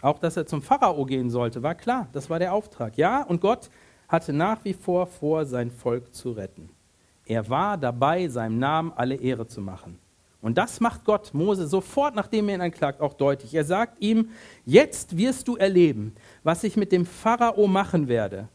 Auch 0.03 0.19
dass 0.19 0.37
er 0.37 0.47
zum 0.47 0.63
Pharao 0.63 1.05
gehen 1.05 1.31
sollte, 1.31 1.63
war 1.63 1.75
klar, 1.75 2.09
das 2.13 2.31
war 2.31 2.39
der 2.39 2.53
Auftrag. 2.53 2.97
Ja, 2.97 3.23
und 3.23 3.41
Gott 3.41 3.71
hatte 4.09 4.33
nach 4.33 4.65
wie 4.65 4.75
vor 4.75 5.07
vor, 5.07 5.45
sein 5.47 5.71
Volk 5.71 6.15
zu 6.15 6.33
retten. 6.33 6.71
Er 7.25 7.49
war 7.49 7.77
dabei, 7.77 8.29
seinem 8.29 8.59
Namen 8.59 8.93
alle 8.95 9.17
Ehre 9.17 9.47
zu 9.47 9.61
machen. 9.61 9.99
Und 10.41 10.59
das 10.59 10.79
macht 10.81 11.05
Gott 11.05 11.35
Mose 11.35 11.67
sofort, 11.67 12.15
nachdem 12.15 12.49
er 12.49 12.57
ihn 12.57 12.61
anklagt, 12.61 13.01
auch 13.01 13.15
deutlich. 13.15 13.53
Er 13.53 13.65
sagt 13.65 14.01
ihm, 14.01 14.31
jetzt 14.65 15.17
wirst 15.17 15.49
du 15.49 15.57
erleben, 15.57 16.15
was 16.45 16.63
ich 16.63 16.77
mit 16.77 16.93
dem 16.93 17.05
Pharao 17.05 17.67
machen 17.67 18.07
werde. 18.07 18.49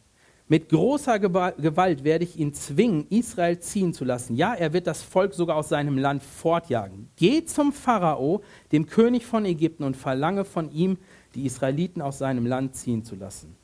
Mit 0.52 0.68
großer 0.68 1.18
Gewalt 1.18 2.04
werde 2.04 2.26
ich 2.26 2.38
ihn 2.38 2.54
zwingen, 2.54 3.08
Israel 3.10 3.58
ziehen 3.60 3.94
zu 3.94 4.04
lassen. 4.04 4.36
Ja, 4.36 4.54
er 4.54 4.74
wird 4.74 4.86
das 4.86 5.02
Volk 5.02 5.34
sogar 5.34 5.56
aus 5.56 5.70
seinem 5.70 5.98
Land 5.98 6.22
fortjagen. 6.24 7.08
Geh 7.16 7.46
zum 7.46 7.72
Pharao, 7.72 8.42
dem 8.74 8.86
König 8.86 9.26
von 9.26 9.46
Ägypten, 9.46 9.86
und 9.86 9.96
verlange 9.96 10.44
von 10.44 10.70
ihm, 10.70 10.98
die 11.36 11.46
Israeliten 11.46 12.02
aus 12.02 12.18
seinem 12.18 12.46
Land 12.46 12.76
ziehen 12.76 13.06
zu 13.06 13.16
lassen. 13.16 13.56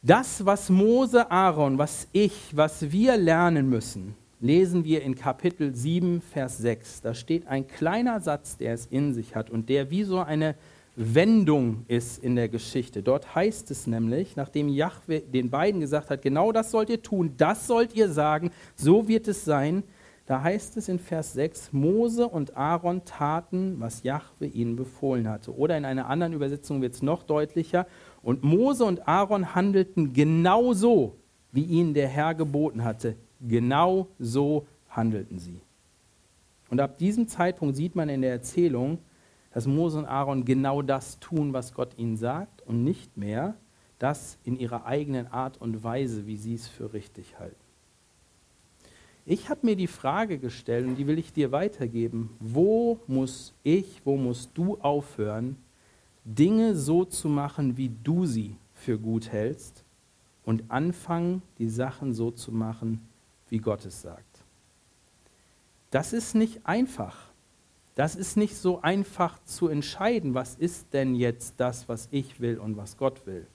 Das, 0.00 0.46
was 0.46 0.70
Mose, 0.70 1.30
Aaron, 1.30 1.76
was 1.76 2.08
ich, 2.12 2.56
was 2.56 2.90
wir 2.90 3.18
lernen 3.18 3.68
müssen, 3.68 4.14
lesen 4.40 4.82
wir 4.82 5.02
in 5.02 5.14
Kapitel 5.14 5.74
7, 5.74 6.22
Vers 6.22 6.56
6. 6.56 7.02
Da 7.02 7.12
steht 7.12 7.48
ein 7.48 7.66
kleiner 7.66 8.20
Satz, 8.20 8.56
der 8.56 8.72
es 8.72 8.86
in 8.86 9.12
sich 9.12 9.36
hat 9.36 9.50
und 9.50 9.68
der 9.68 9.90
wie 9.90 10.04
so 10.04 10.20
eine 10.20 10.54
Wendung 10.96 11.84
ist 11.88 12.24
in 12.24 12.36
der 12.36 12.48
Geschichte. 12.48 13.02
Dort 13.02 13.34
heißt 13.34 13.70
es 13.70 13.86
nämlich, 13.86 14.34
nachdem 14.34 14.68
Jahwe 14.68 15.20
den 15.20 15.50
beiden 15.50 15.80
gesagt 15.80 16.08
hat, 16.08 16.22
genau 16.22 16.52
das 16.52 16.70
sollt 16.70 16.88
ihr 16.88 17.02
tun, 17.02 17.34
das 17.36 17.66
sollt 17.66 17.94
ihr 17.94 18.08
sagen, 18.08 18.50
so 18.74 19.06
wird 19.06 19.28
es 19.28 19.44
sein, 19.44 19.84
da 20.24 20.42
heißt 20.42 20.76
es 20.78 20.88
in 20.88 20.98
Vers 20.98 21.34
6, 21.34 21.72
Mose 21.72 22.26
und 22.26 22.56
Aaron 22.56 23.04
taten, 23.04 23.76
was 23.78 24.02
Jahwe 24.02 24.46
ihnen 24.46 24.74
befohlen 24.74 25.28
hatte. 25.28 25.54
Oder 25.54 25.76
in 25.76 25.84
einer 25.84 26.08
anderen 26.08 26.32
Übersetzung 26.32 26.80
wird 26.80 26.94
es 26.94 27.02
noch 27.02 27.22
deutlicher, 27.22 27.86
und 28.22 28.42
Mose 28.42 28.84
und 28.84 29.06
Aaron 29.06 29.54
handelten 29.54 30.14
genau 30.14 30.72
so, 30.72 31.14
wie 31.52 31.62
ihnen 31.62 31.94
der 31.94 32.08
Herr 32.08 32.34
geboten 32.34 32.82
hatte. 32.82 33.14
Genau 33.46 34.08
so 34.18 34.66
handelten 34.88 35.38
sie. 35.38 35.60
Und 36.70 36.80
ab 36.80 36.98
diesem 36.98 37.28
Zeitpunkt 37.28 37.76
sieht 37.76 37.94
man 37.94 38.08
in 38.08 38.22
der 38.22 38.32
Erzählung, 38.32 38.98
dass 39.56 39.66
Mose 39.66 39.96
und 39.96 40.04
Aaron 40.04 40.44
genau 40.44 40.82
das 40.82 41.18
tun, 41.18 41.54
was 41.54 41.72
Gott 41.72 41.96
ihnen 41.96 42.18
sagt 42.18 42.60
und 42.66 42.84
nicht 42.84 43.16
mehr 43.16 43.54
das 43.98 44.36
in 44.44 44.58
ihrer 44.58 44.84
eigenen 44.84 45.28
Art 45.28 45.58
und 45.62 45.82
Weise, 45.82 46.26
wie 46.26 46.36
sie 46.36 46.52
es 46.52 46.68
für 46.68 46.92
richtig 46.92 47.38
halten. 47.38 47.56
Ich 49.24 49.48
habe 49.48 49.60
mir 49.64 49.74
die 49.74 49.86
Frage 49.86 50.36
gestellt 50.36 50.86
und 50.86 50.96
die 50.96 51.06
will 51.06 51.18
ich 51.18 51.32
dir 51.32 51.52
weitergeben. 51.52 52.36
Wo 52.38 53.00
muss 53.06 53.54
ich, 53.62 54.02
wo 54.04 54.18
musst 54.18 54.50
du 54.52 54.76
aufhören, 54.76 55.56
Dinge 56.26 56.76
so 56.76 57.06
zu 57.06 57.30
machen, 57.30 57.78
wie 57.78 57.90
du 58.04 58.26
sie 58.26 58.56
für 58.74 58.98
gut 58.98 59.32
hältst 59.32 59.84
und 60.44 60.70
anfangen, 60.70 61.40
die 61.56 61.70
Sachen 61.70 62.12
so 62.12 62.30
zu 62.30 62.52
machen, 62.52 63.00
wie 63.48 63.56
Gott 63.56 63.86
es 63.86 64.02
sagt? 64.02 64.44
Das 65.90 66.12
ist 66.12 66.34
nicht 66.34 66.66
einfach. 66.66 67.25
Das 67.96 68.14
ist 68.14 68.36
nicht 68.36 68.54
so 68.54 68.82
einfach 68.82 69.42
zu 69.44 69.68
entscheiden, 69.68 70.34
was 70.34 70.54
ist 70.54 70.92
denn 70.92 71.14
jetzt 71.14 71.54
das, 71.56 71.88
was 71.88 72.08
ich 72.10 72.40
will 72.40 72.58
und 72.58 72.76
was 72.76 72.98
Gott 72.98 73.26
will. 73.26 73.46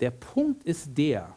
Der 0.00 0.10
Punkt 0.10 0.64
ist 0.64 0.96
der, 0.96 1.36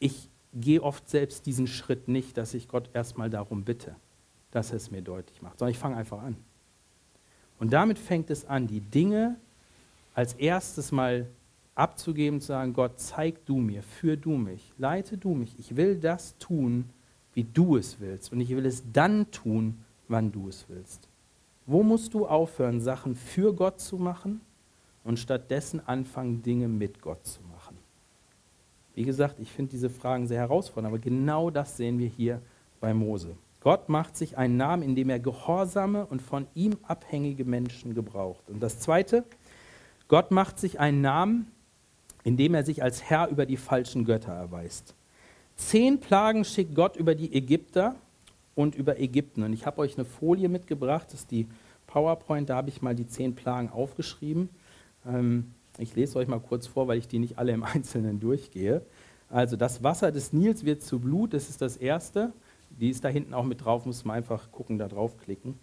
ich 0.00 0.28
gehe 0.52 0.82
oft 0.82 1.08
selbst 1.08 1.46
diesen 1.46 1.68
Schritt 1.68 2.08
nicht, 2.08 2.36
dass 2.36 2.52
ich 2.52 2.66
Gott 2.66 2.90
erstmal 2.92 3.30
darum 3.30 3.62
bitte, 3.62 3.94
dass 4.50 4.70
er 4.70 4.78
es 4.78 4.90
mir 4.90 5.02
deutlich 5.02 5.40
macht, 5.40 5.60
sondern 5.60 5.70
ich 5.70 5.78
fange 5.78 5.96
einfach 5.96 6.20
an. 6.20 6.36
Und 7.60 7.72
damit 7.72 7.96
fängt 7.96 8.28
es 8.28 8.44
an, 8.44 8.66
die 8.66 8.80
Dinge 8.80 9.36
als 10.14 10.34
erstes 10.34 10.90
mal 10.90 11.28
abzugeben, 11.76 12.40
zu 12.40 12.48
sagen, 12.48 12.72
Gott, 12.72 12.98
zeig 12.98 13.46
du 13.46 13.58
mir, 13.58 13.84
führ 13.84 14.16
du 14.16 14.32
mich, 14.32 14.72
leite 14.78 15.16
du 15.16 15.34
mich. 15.34 15.56
Ich 15.60 15.76
will 15.76 15.96
das 15.96 16.36
tun, 16.38 16.90
wie 17.34 17.44
du 17.44 17.76
es 17.76 18.00
willst. 18.00 18.32
Und 18.32 18.40
ich 18.40 18.50
will 18.50 18.66
es 18.66 18.82
dann 18.92 19.30
tun, 19.30 19.78
wann 20.12 20.30
du 20.30 20.48
es 20.48 20.66
willst. 20.68 21.08
Wo 21.66 21.82
musst 21.82 22.14
du 22.14 22.26
aufhören, 22.26 22.80
Sachen 22.80 23.16
für 23.16 23.52
Gott 23.54 23.80
zu 23.80 23.96
machen 23.96 24.40
und 25.04 25.18
stattdessen 25.18 25.80
anfangen, 25.86 26.42
Dinge 26.42 26.68
mit 26.68 27.00
Gott 27.00 27.26
zu 27.26 27.40
machen? 27.42 27.76
Wie 28.94 29.04
gesagt, 29.04 29.40
ich 29.40 29.50
finde 29.50 29.70
diese 29.70 29.90
Fragen 29.90 30.26
sehr 30.26 30.40
herausfordernd, 30.40 30.94
aber 30.94 31.02
genau 31.02 31.50
das 31.50 31.76
sehen 31.76 31.98
wir 31.98 32.08
hier 32.08 32.40
bei 32.80 32.92
Mose. 32.92 33.36
Gott 33.60 33.88
macht 33.88 34.16
sich 34.16 34.36
einen 34.36 34.56
Namen, 34.56 34.82
indem 34.82 35.08
er 35.08 35.20
gehorsame 35.20 36.04
und 36.06 36.20
von 36.20 36.46
ihm 36.54 36.76
abhängige 36.82 37.44
Menschen 37.44 37.94
gebraucht. 37.94 38.50
Und 38.50 38.60
das 38.60 38.80
Zweite, 38.80 39.24
Gott 40.08 40.30
macht 40.30 40.58
sich 40.58 40.80
einen 40.80 41.00
Namen, 41.00 41.50
indem 42.24 42.54
er 42.54 42.64
sich 42.64 42.82
als 42.82 43.02
Herr 43.02 43.28
über 43.28 43.46
die 43.46 43.56
falschen 43.56 44.04
Götter 44.04 44.32
erweist. 44.32 44.94
Zehn 45.54 46.00
Plagen 46.00 46.44
schickt 46.44 46.74
Gott 46.74 46.96
über 46.96 47.14
die 47.14 47.32
Ägypter 47.34 47.94
und 48.54 48.74
über 48.74 49.00
Ägypten. 49.00 49.42
Und 49.42 49.52
ich 49.52 49.66
habe 49.66 49.78
euch 49.78 49.96
eine 49.96 50.04
Folie 50.04 50.48
mitgebracht, 50.48 51.06
das 51.08 51.20
ist 51.20 51.30
die 51.30 51.46
PowerPoint, 51.86 52.48
da 52.50 52.56
habe 52.56 52.68
ich 52.68 52.82
mal 52.82 52.94
die 52.94 53.06
zehn 53.06 53.34
Plagen 53.34 53.68
aufgeschrieben. 53.70 54.48
Ähm, 55.06 55.52
ich 55.78 55.94
lese 55.94 56.18
euch 56.18 56.28
mal 56.28 56.40
kurz 56.40 56.66
vor, 56.66 56.88
weil 56.88 56.98
ich 56.98 57.08
die 57.08 57.18
nicht 57.18 57.38
alle 57.38 57.52
im 57.52 57.62
Einzelnen 57.64 58.20
durchgehe. 58.20 58.82
Also 59.28 59.56
das 59.56 59.82
Wasser 59.82 60.12
des 60.12 60.32
Nils 60.32 60.64
wird 60.64 60.82
zu 60.82 60.98
Blut, 60.98 61.32
das 61.34 61.48
ist 61.48 61.62
das 61.62 61.76
Erste. 61.76 62.32
Die 62.80 62.90
ist 62.90 63.04
da 63.04 63.08
hinten 63.08 63.34
auch 63.34 63.44
mit 63.44 63.64
drauf, 63.64 63.86
muss 63.86 64.04
man 64.04 64.16
einfach 64.16 64.50
gucken, 64.50 64.78
da 64.78 64.88
draufklicken. 64.88 65.58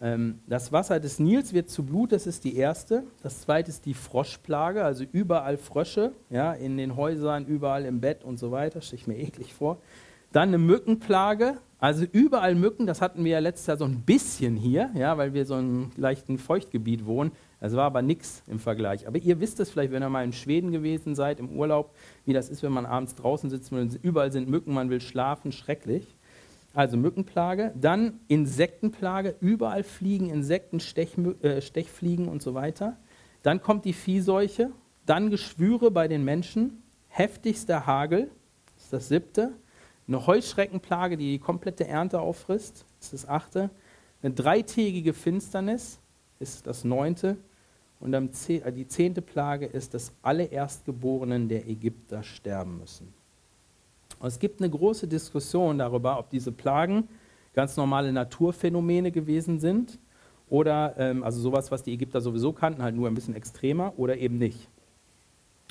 Ähm, 0.00 0.40
das 0.46 0.72
Wasser 0.72 1.00
des 1.00 1.18
Nils 1.18 1.52
wird 1.52 1.70
zu 1.70 1.84
Blut, 1.84 2.12
das 2.12 2.26
ist 2.26 2.44
die 2.44 2.56
erste. 2.56 3.04
Das 3.22 3.40
zweite 3.40 3.70
ist 3.70 3.86
die 3.86 3.94
Froschplage, 3.94 4.84
also 4.84 5.04
überall 5.12 5.56
Frösche, 5.56 6.12
ja, 6.30 6.52
in 6.52 6.76
den 6.76 6.96
Häusern, 6.96 7.46
überall 7.46 7.84
im 7.84 8.00
Bett 8.00 8.24
und 8.24 8.38
so 8.38 8.50
weiter, 8.50 8.80
stelle 8.80 9.00
ich 9.00 9.06
mir 9.06 9.18
eklig 9.18 9.54
vor. 9.54 9.78
Dann 10.32 10.48
eine 10.48 10.58
Mückenplage, 10.58 11.58
also 11.78 12.04
überall 12.10 12.54
Mücken, 12.54 12.86
das 12.86 13.00
hatten 13.00 13.24
wir 13.24 13.32
ja 13.32 13.38
letztes 13.40 13.66
Jahr 13.66 13.76
so 13.76 13.84
ein 13.84 14.00
bisschen 14.00 14.56
hier, 14.56 14.90
ja, 14.94 15.18
weil 15.18 15.34
wir 15.34 15.44
so 15.44 15.58
in 15.58 15.90
leichten 15.96 16.38
Feuchtgebiet 16.38 17.04
wohnen. 17.04 17.32
Das 17.60 17.74
war 17.74 17.84
aber 17.84 18.02
nichts 18.02 18.42
im 18.46 18.58
Vergleich. 18.58 19.06
Aber 19.06 19.18
ihr 19.18 19.40
wisst 19.40 19.60
es 19.60 19.70
vielleicht, 19.70 19.92
wenn 19.92 20.02
ihr 20.02 20.08
mal 20.08 20.24
in 20.24 20.32
Schweden 20.32 20.70
gewesen 20.70 21.14
seid, 21.14 21.40
im 21.40 21.50
Urlaub, 21.50 21.94
wie 22.24 22.32
das 22.32 22.48
ist, 22.48 22.62
wenn 22.62 22.72
man 22.72 22.86
abends 22.86 23.14
draußen 23.14 23.50
sitzt 23.50 23.72
und 23.72 23.98
überall 24.02 24.32
sind 24.32 24.48
Mücken, 24.48 24.74
man 24.74 24.90
will 24.90 25.00
schlafen, 25.00 25.52
schrecklich. 25.52 26.06
Also 26.74 26.96
Mückenplage, 26.96 27.72
dann 27.80 28.20
Insektenplage, 28.26 29.36
überall 29.40 29.84
fliegen 29.84 30.28
Insekten, 30.28 30.80
Stechmü 30.80 31.34
äh, 31.40 31.60
Stechfliegen 31.60 32.26
und 32.26 32.42
so 32.42 32.54
weiter. 32.54 32.96
Dann 33.42 33.62
kommt 33.62 33.84
die 33.84 33.92
Viehseuche, 33.92 34.70
dann 35.06 35.30
Geschwüre 35.30 35.92
bei 35.92 36.08
den 36.08 36.24
Menschen, 36.24 36.82
heftigster 37.08 37.86
Hagel, 37.86 38.28
das 38.74 38.84
ist 38.84 38.92
das 38.92 39.08
siebte. 39.08 39.52
Eine 40.06 40.26
Heuschreckenplage, 40.26 41.16
die 41.16 41.32
die 41.32 41.38
komplette 41.38 41.86
Ernte 41.86 42.20
auffrisst, 42.20 42.84
ist 43.00 43.12
das 43.12 43.28
achte. 43.28 43.70
Eine 44.22 44.34
dreitägige 44.34 45.14
Finsternis 45.14 45.98
ist 46.40 46.66
das 46.66 46.84
neunte. 46.84 47.36
Und 48.00 48.12
äh, 48.12 48.72
die 48.72 48.86
zehnte 48.86 49.22
Plage 49.22 49.66
ist, 49.66 49.94
dass 49.94 50.12
alle 50.22 50.44
Erstgeborenen 50.44 51.48
der 51.48 51.66
Ägypter 51.66 52.22
sterben 52.22 52.78
müssen. 52.78 53.14
Und 54.18 54.28
es 54.28 54.38
gibt 54.38 54.60
eine 54.60 54.70
große 54.70 55.08
Diskussion 55.08 55.78
darüber, 55.78 56.18
ob 56.18 56.30
diese 56.30 56.52
Plagen 56.52 57.08
ganz 57.54 57.76
normale 57.76 58.12
Naturphänomene 58.12 59.10
gewesen 59.10 59.58
sind 59.58 59.98
oder 60.48 60.94
ähm, 60.98 61.22
also 61.22 61.40
sowas, 61.40 61.70
was 61.70 61.82
die 61.82 61.94
Ägypter 61.94 62.20
sowieso 62.20 62.52
kannten, 62.52 62.82
halt 62.82 62.94
nur 62.94 63.08
ein 63.08 63.14
bisschen 63.14 63.34
extremer 63.34 63.94
oder 63.96 64.16
eben 64.18 64.36
nicht. 64.36 64.68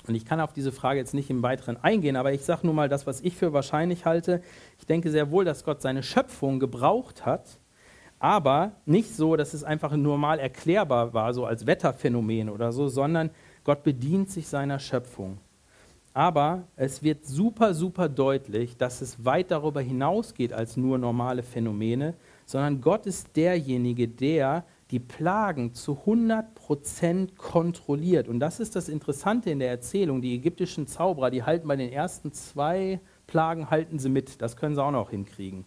Und 0.07 0.15
ich 0.15 0.25
kann 0.25 0.39
auf 0.39 0.53
diese 0.53 0.71
Frage 0.71 0.99
jetzt 0.99 1.13
nicht 1.13 1.29
im 1.29 1.43
Weiteren 1.43 1.77
eingehen, 1.81 2.15
aber 2.15 2.33
ich 2.33 2.43
sage 2.43 2.65
nur 2.65 2.73
mal 2.73 2.89
das, 2.89 3.07
was 3.07 3.21
ich 3.21 3.35
für 3.35 3.53
wahrscheinlich 3.53 4.05
halte. 4.05 4.41
Ich 4.77 4.85
denke 4.85 5.09
sehr 5.09 5.31
wohl, 5.31 5.45
dass 5.45 5.63
Gott 5.63 5.81
seine 5.81 6.03
Schöpfung 6.03 6.59
gebraucht 6.59 7.25
hat, 7.25 7.59
aber 8.19 8.73
nicht 8.85 9.15
so, 9.15 9.35
dass 9.35 9.53
es 9.53 9.63
einfach 9.63 9.95
normal 9.95 10.39
erklärbar 10.39 11.13
war, 11.13 11.33
so 11.33 11.45
als 11.45 11.65
Wetterphänomen 11.65 12.49
oder 12.49 12.71
so, 12.71 12.87
sondern 12.87 13.29
Gott 13.63 13.83
bedient 13.83 14.29
sich 14.29 14.47
seiner 14.47 14.79
Schöpfung. 14.79 15.37
Aber 16.13 16.63
es 16.75 17.01
wird 17.01 17.25
super, 17.25 17.73
super 17.73 18.07
deutlich, 18.07 18.77
dass 18.77 19.01
es 19.01 19.25
weit 19.25 19.51
darüber 19.51 19.81
hinausgeht 19.81 20.53
als 20.53 20.77
nur 20.77 20.97
normale 20.97 21.41
Phänomene, 21.41 22.13
sondern 22.45 22.81
Gott 22.81 23.07
ist 23.07 23.35
derjenige, 23.35 24.07
der 24.07 24.63
die 24.93 24.99
Plagen 24.99 25.73
zu 25.73 26.03
100% 26.05 27.35
kontrolliert. 27.35 28.27
Und 28.27 28.39
das 28.39 28.59
ist 28.59 28.75
das 28.75 28.89
Interessante 28.89 29.49
in 29.49 29.57
der 29.57 29.69
Erzählung. 29.69 30.21
Die 30.21 30.35
ägyptischen 30.35 30.85
Zauberer, 30.85 31.31
die 31.31 31.41
halten 31.41 31.67
bei 31.67 31.75
den 31.75 31.91
ersten 31.91 32.31
zwei 32.31 32.99
Plagen, 33.25 33.71
halten 33.71 33.97
sie 33.97 34.09
mit. 34.09 34.39
Das 34.39 34.55
können 34.55 34.75
sie 34.75 34.83
auch 34.83 34.91
noch 34.91 35.09
hinkriegen. 35.09 35.65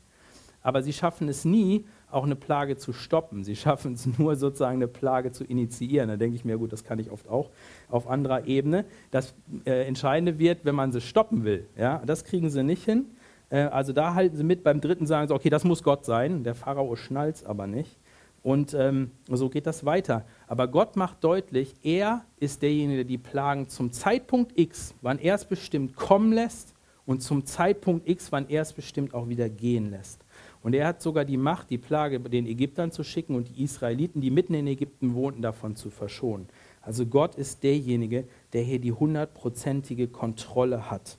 Aber 0.62 0.80
sie 0.80 0.92
schaffen 0.92 1.28
es 1.28 1.44
nie, 1.44 1.86
auch 2.08 2.22
eine 2.22 2.36
Plage 2.36 2.76
zu 2.76 2.92
stoppen. 2.92 3.42
Sie 3.42 3.56
schaffen 3.56 3.94
es 3.94 4.06
nur 4.16 4.36
sozusagen 4.36 4.76
eine 4.76 4.86
Plage 4.86 5.32
zu 5.32 5.42
initiieren. 5.42 6.08
Da 6.08 6.16
denke 6.16 6.36
ich 6.36 6.44
mir, 6.44 6.56
gut, 6.56 6.72
das 6.72 6.84
kann 6.84 7.00
ich 7.00 7.10
oft 7.10 7.28
auch 7.28 7.50
auf 7.88 8.08
anderer 8.08 8.46
Ebene. 8.46 8.84
Das 9.10 9.34
äh, 9.64 9.88
Entscheidende 9.88 10.38
wird, 10.38 10.64
wenn 10.64 10.76
man 10.76 10.92
sie 10.92 11.00
stoppen 11.00 11.42
will. 11.42 11.66
Ja? 11.76 12.00
Das 12.06 12.22
kriegen 12.22 12.48
sie 12.48 12.62
nicht 12.62 12.84
hin. 12.84 13.06
Äh, 13.50 13.62
also 13.62 13.92
da 13.92 14.14
halten 14.14 14.36
sie 14.36 14.44
mit. 14.44 14.62
Beim 14.62 14.80
dritten 14.80 15.08
sagen 15.08 15.26
sie, 15.26 15.34
okay, 15.34 15.50
das 15.50 15.64
muss 15.64 15.82
Gott 15.82 16.04
sein. 16.04 16.44
Der 16.44 16.54
Pharao 16.54 16.94
schnallt 16.94 17.34
es 17.34 17.44
aber 17.44 17.66
nicht. 17.66 17.98
Und 18.42 18.74
ähm, 18.74 19.10
so 19.28 19.48
geht 19.48 19.66
das 19.66 19.84
weiter. 19.84 20.24
Aber 20.46 20.68
Gott 20.68 20.96
macht 20.96 21.24
deutlich, 21.24 21.74
er 21.82 22.24
ist 22.38 22.62
derjenige, 22.62 22.98
der 22.98 23.04
die 23.04 23.18
Plagen 23.18 23.68
zum 23.68 23.92
Zeitpunkt 23.92 24.58
X, 24.58 24.94
wann 25.02 25.18
er 25.18 25.34
es 25.34 25.44
bestimmt, 25.44 25.96
kommen 25.96 26.32
lässt 26.32 26.74
und 27.06 27.22
zum 27.22 27.44
Zeitpunkt 27.44 28.08
X, 28.08 28.30
wann 28.32 28.48
er 28.48 28.62
es 28.62 28.72
bestimmt, 28.72 29.14
auch 29.14 29.28
wieder 29.28 29.48
gehen 29.48 29.90
lässt. 29.90 30.24
Und 30.62 30.74
er 30.74 30.88
hat 30.88 31.00
sogar 31.00 31.24
die 31.24 31.36
Macht, 31.36 31.70
die 31.70 31.78
Plage 31.78 32.18
den 32.18 32.46
Ägyptern 32.46 32.90
zu 32.90 33.04
schicken 33.04 33.36
und 33.36 33.48
die 33.48 33.62
Israeliten, 33.62 34.20
die 34.20 34.30
mitten 34.30 34.54
in 34.54 34.66
Ägypten 34.66 35.14
wohnten, 35.14 35.42
davon 35.42 35.76
zu 35.76 35.90
verschonen. 35.90 36.48
Also 36.82 37.06
Gott 37.06 37.36
ist 37.36 37.62
derjenige, 37.62 38.26
der 38.52 38.62
hier 38.62 38.80
die 38.80 38.92
hundertprozentige 38.92 40.08
Kontrolle 40.08 40.90
hat. 40.90 41.18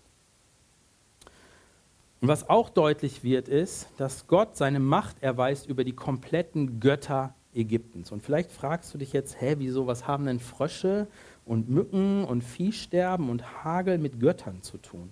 Und 2.19 2.27
was 2.27 2.49
auch 2.49 2.69
deutlich 2.69 3.23
wird, 3.23 3.47
ist, 3.47 3.89
dass 3.97 4.27
Gott 4.27 4.57
seine 4.57 4.79
Macht 4.79 5.21
erweist 5.21 5.67
über 5.67 5.83
die 5.83 5.93
kompletten 5.93 6.79
Götter 6.79 7.35
Ägyptens. 7.53 8.11
Und 8.11 8.23
vielleicht 8.23 8.51
fragst 8.51 8.93
du 8.93 8.97
dich 8.97 9.13
jetzt, 9.13 9.39
hä, 9.39 9.55
wieso, 9.59 9.87
was 9.87 10.07
haben 10.07 10.25
denn 10.25 10.39
Frösche 10.39 11.07
und 11.45 11.69
Mücken 11.69 12.23
und 12.23 12.43
Viehsterben 12.43 13.29
und 13.29 13.63
Hagel 13.63 13.97
mit 13.97 14.19
Göttern 14.19 14.63
zu 14.63 14.77
tun? 14.77 15.11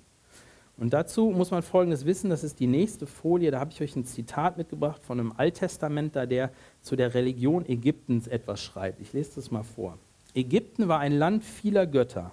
Und 0.78 0.94
dazu 0.94 1.30
muss 1.30 1.52
man 1.52 1.64
Folgendes 1.64 2.06
wissen, 2.06 2.30
das 2.30 2.44
ist 2.44 2.60
die 2.60 2.68
nächste 2.68 3.08
Folie, 3.08 3.50
da 3.50 3.60
habe 3.60 3.72
ich 3.72 3.82
euch 3.82 3.96
ein 3.96 4.04
Zitat 4.04 4.58
mitgebracht 4.58 5.04
von 5.04 5.20
einem 5.20 5.34
Alttestamentler, 5.38 6.28
der 6.28 6.52
zu 6.82 6.96
der 6.96 7.14
Religion 7.14 7.66
Ägyptens 7.66 8.28
etwas 8.28 8.62
schreibt. 8.62 9.00
Ich 9.00 9.14
lese 9.14 9.36
das 9.36 9.52
mal 9.52 9.64
vor. 9.64 9.98
Ägypten 10.34 10.88
war 10.88 11.00
ein 11.00 11.14
Land 11.14 11.44
vieler 11.44 11.88
Götter 11.88 12.32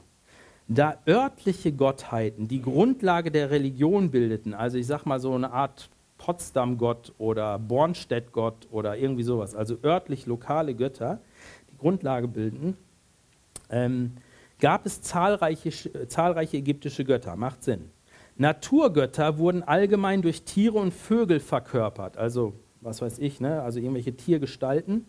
da 0.75 0.99
örtliche 1.07 1.73
Gottheiten 1.73 2.49
die 2.49 2.63
Grundlage 2.63 3.31
der 3.31 3.51
Religion 3.51 4.11
bildeten, 4.11 4.55
also 4.55 4.79
ich 4.79 4.87
sage 4.87 5.09
mal 5.09 5.21
so 5.21 5.35
eine 5.35 5.53
Art 5.53 5.91
Potsdam-Gott 6.19 7.15
oder 7.19 7.59
Bornstedt-Gott 7.59 8.69
oder 8.71 8.97
irgendwie 8.97 9.25
sowas, 9.25 9.55
also 9.55 9.77
örtlich 9.83 10.27
lokale 10.27 10.75
Götter, 10.75 11.21
die 11.71 11.77
Grundlage 11.79 12.29
bilden, 12.29 12.77
ähm, 13.71 14.13
gab 14.61 14.87
es 14.87 15.03
zahlreiche, 15.03 15.71
zahlreiche 16.07 16.59
ägyptische 16.59 17.05
Götter, 17.05 17.35
macht 17.37 17.65
Sinn. 17.65 17.91
Naturgötter 18.37 19.39
wurden 19.39 19.63
allgemein 19.63 20.23
durch 20.23 20.45
Tiere 20.45 20.79
und 20.79 20.95
Vögel 20.95 21.41
verkörpert, 21.41 22.17
also 22.17 22.55
was 22.81 23.01
weiß 23.01 23.19
ich, 23.19 23.41
ne? 23.41 23.63
also 23.63 23.79
irgendwelche 23.79 24.15
Tiergestalten. 24.15 25.07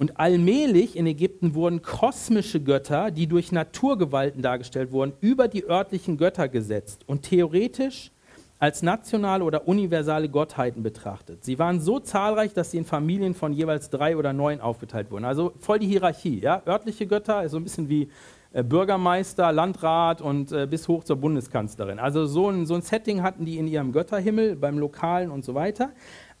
Und 0.00 0.18
allmählich 0.18 0.96
in 0.96 1.06
Ägypten 1.06 1.54
wurden 1.54 1.82
kosmische 1.82 2.58
Götter, 2.58 3.10
die 3.10 3.26
durch 3.26 3.52
Naturgewalten 3.52 4.40
dargestellt 4.40 4.92
wurden, 4.92 5.12
über 5.20 5.46
die 5.46 5.68
örtlichen 5.68 6.16
Götter 6.16 6.48
gesetzt 6.48 7.02
und 7.06 7.20
theoretisch 7.20 8.10
als 8.58 8.80
nationale 8.80 9.44
oder 9.44 9.68
universale 9.68 10.30
Gottheiten 10.30 10.82
betrachtet. 10.82 11.44
Sie 11.44 11.58
waren 11.58 11.82
so 11.82 12.00
zahlreich, 12.00 12.54
dass 12.54 12.70
sie 12.70 12.78
in 12.78 12.86
Familien 12.86 13.34
von 13.34 13.52
jeweils 13.52 13.90
drei 13.90 14.16
oder 14.16 14.32
neun 14.32 14.62
aufgeteilt 14.62 15.10
wurden. 15.10 15.26
Also 15.26 15.52
voll 15.58 15.78
die 15.78 15.88
Hierarchie. 15.88 16.40
Ja? 16.40 16.62
Örtliche 16.66 17.06
Götter, 17.06 17.46
so 17.50 17.58
ein 17.58 17.64
bisschen 17.64 17.90
wie 17.90 18.08
äh, 18.52 18.64
Bürgermeister, 18.64 19.52
Landrat 19.52 20.22
und 20.22 20.50
äh, 20.50 20.66
bis 20.66 20.88
hoch 20.88 21.04
zur 21.04 21.16
Bundeskanzlerin. 21.16 21.98
Also 21.98 22.24
so 22.24 22.48
ein, 22.48 22.64
so 22.64 22.74
ein 22.74 22.82
Setting 22.82 23.22
hatten 23.22 23.44
die 23.44 23.58
in 23.58 23.68
ihrem 23.68 23.92
Götterhimmel, 23.92 24.56
beim 24.56 24.78
Lokalen 24.78 25.30
und 25.30 25.44
so 25.44 25.54
weiter. 25.54 25.90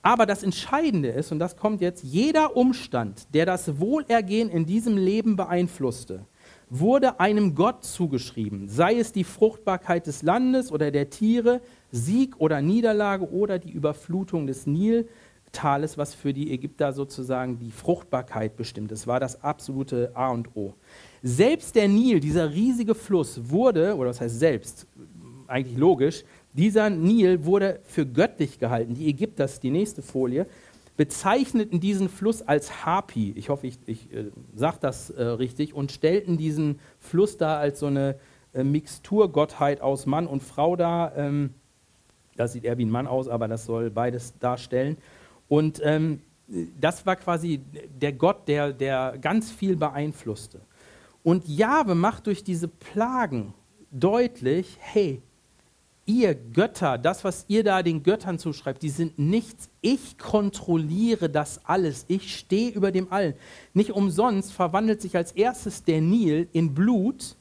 Aber 0.02 0.24
das 0.24 0.42
Entscheidende 0.42 1.08
ist, 1.08 1.30
und 1.30 1.38
das 1.38 1.56
kommt 1.56 1.80
jetzt, 1.80 2.02
jeder 2.02 2.56
Umstand, 2.56 3.34
der 3.34 3.44
das 3.44 3.78
Wohlergehen 3.78 4.48
in 4.48 4.64
diesem 4.64 4.96
Leben 4.96 5.36
beeinflusste, 5.36 6.24
wurde 6.70 7.20
einem 7.20 7.54
Gott 7.54 7.84
zugeschrieben, 7.84 8.68
sei 8.68 8.96
es 8.96 9.12
die 9.12 9.24
Fruchtbarkeit 9.24 10.06
des 10.06 10.22
Landes 10.22 10.70
oder 10.72 10.90
der 10.90 11.10
Tiere, 11.10 11.60
Sieg 11.90 12.36
oder 12.38 12.62
Niederlage 12.62 13.28
oder 13.30 13.58
die 13.58 13.72
Überflutung 13.72 14.46
des 14.46 14.66
Niltales, 14.66 15.98
was 15.98 16.14
für 16.14 16.32
die 16.32 16.52
Ägypter 16.52 16.92
sozusagen 16.92 17.58
die 17.58 17.72
Fruchtbarkeit 17.72 18.56
bestimmt. 18.56 18.92
Das 18.92 19.08
war 19.08 19.18
das 19.18 19.42
absolute 19.42 20.12
A 20.14 20.30
und 20.30 20.56
O. 20.56 20.74
Selbst 21.22 21.74
der 21.74 21.88
Nil, 21.88 22.20
dieser 22.20 22.50
riesige 22.50 22.94
Fluss, 22.94 23.50
wurde, 23.50 23.96
oder 23.96 24.10
was 24.10 24.20
heißt 24.20 24.38
selbst, 24.38 24.86
eigentlich 25.48 25.76
logisch, 25.76 26.24
dieser 26.52 26.90
Nil 26.90 27.44
wurde 27.44 27.80
für 27.84 28.06
göttlich 28.06 28.58
gehalten. 28.58 28.94
Die 28.94 29.08
Ägypter, 29.08 29.48
die 29.62 29.70
nächste 29.70 30.02
Folie, 30.02 30.46
bezeichneten 30.96 31.80
diesen 31.80 32.08
Fluss 32.08 32.42
als 32.42 32.84
Hapi. 32.84 33.32
Ich 33.36 33.48
hoffe, 33.48 33.66
ich, 33.66 33.78
ich 33.86 34.12
äh, 34.12 34.30
sage 34.54 34.78
das 34.80 35.10
äh, 35.10 35.22
richtig. 35.22 35.74
Und 35.74 35.92
stellten 35.92 36.36
diesen 36.36 36.78
Fluss 36.98 37.38
da 37.38 37.58
als 37.58 37.80
so 37.80 37.86
eine 37.86 38.16
äh, 38.52 38.64
Mixturgottheit 38.64 39.80
aus 39.80 40.06
Mann 40.06 40.26
und 40.26 40.42
Frau 40.42 40.76
dar. 40.76 41.16
Ähm, 41.16 41.54
das 42.36 42.52
sieht 42.52 42.64
eher 42.64 42.78
wie 42.78 42.84
ein 42.84 42.90
Mann 42.90 43.06
aus, 43.06 43.28
aber 43.28 43.48
das 43.48 43.64
soll 43.64 43.90
beides 43.90 44.38
darstellen. 44.38 44.98
Und 45.48 45.80
ähm, 45.84 46.20
das 46.80 47.06
war 47.06 47.16
quasi 47.16 47.60
der 48.00 48.12
Gott, 48.12 48.48
der, 48.48 48.72
der 48.72 49.16
ganz 49.20 49.50
viel 49.50 49.76
beeinflusste. 49.76 50.60
Und 51.22 51.48
Jahwe 51.48 51.94
macht 51.94 52.26
durch 52.26 52.42
diese 52.42 52.66
Plagen 52.66 53.54
deutlich, 53.90 54.76
hey, 54.80 55.22
ihr 56.10 56.34
Götter, 56.34 56.98
das, 56.98 57.22
was 57.24 57.44
ihr 57.48 57.62
da 57.62 57.82
den 57.82 58.02
Göttern 58.02 58.38
zuschreibt, 58.38 58.82
die 58.82 58.88
sind 58.88 59.18
nichts. 59.18 59.70
Ich 59.80 60.18
kontrolliere 60.18 61.30
das 61.30 61.64
alles. 61.64 62.04
Ich 62.08 62.36
stehe 62.36 62.70
über 62.70 62.90
dem 62.90 63.12
Allen. 63.12 63.34
Nicht 63.74 63.92
umsonst 63.92 64.52
verwandelt 64.52 65.00
sich 65.00 65.16
als 65.16 65.32
erstes 65.32 65.84
der 65.84 66.00
Nil 66.00 66.48
in 66.52 66.74
Blut 66.74 67.36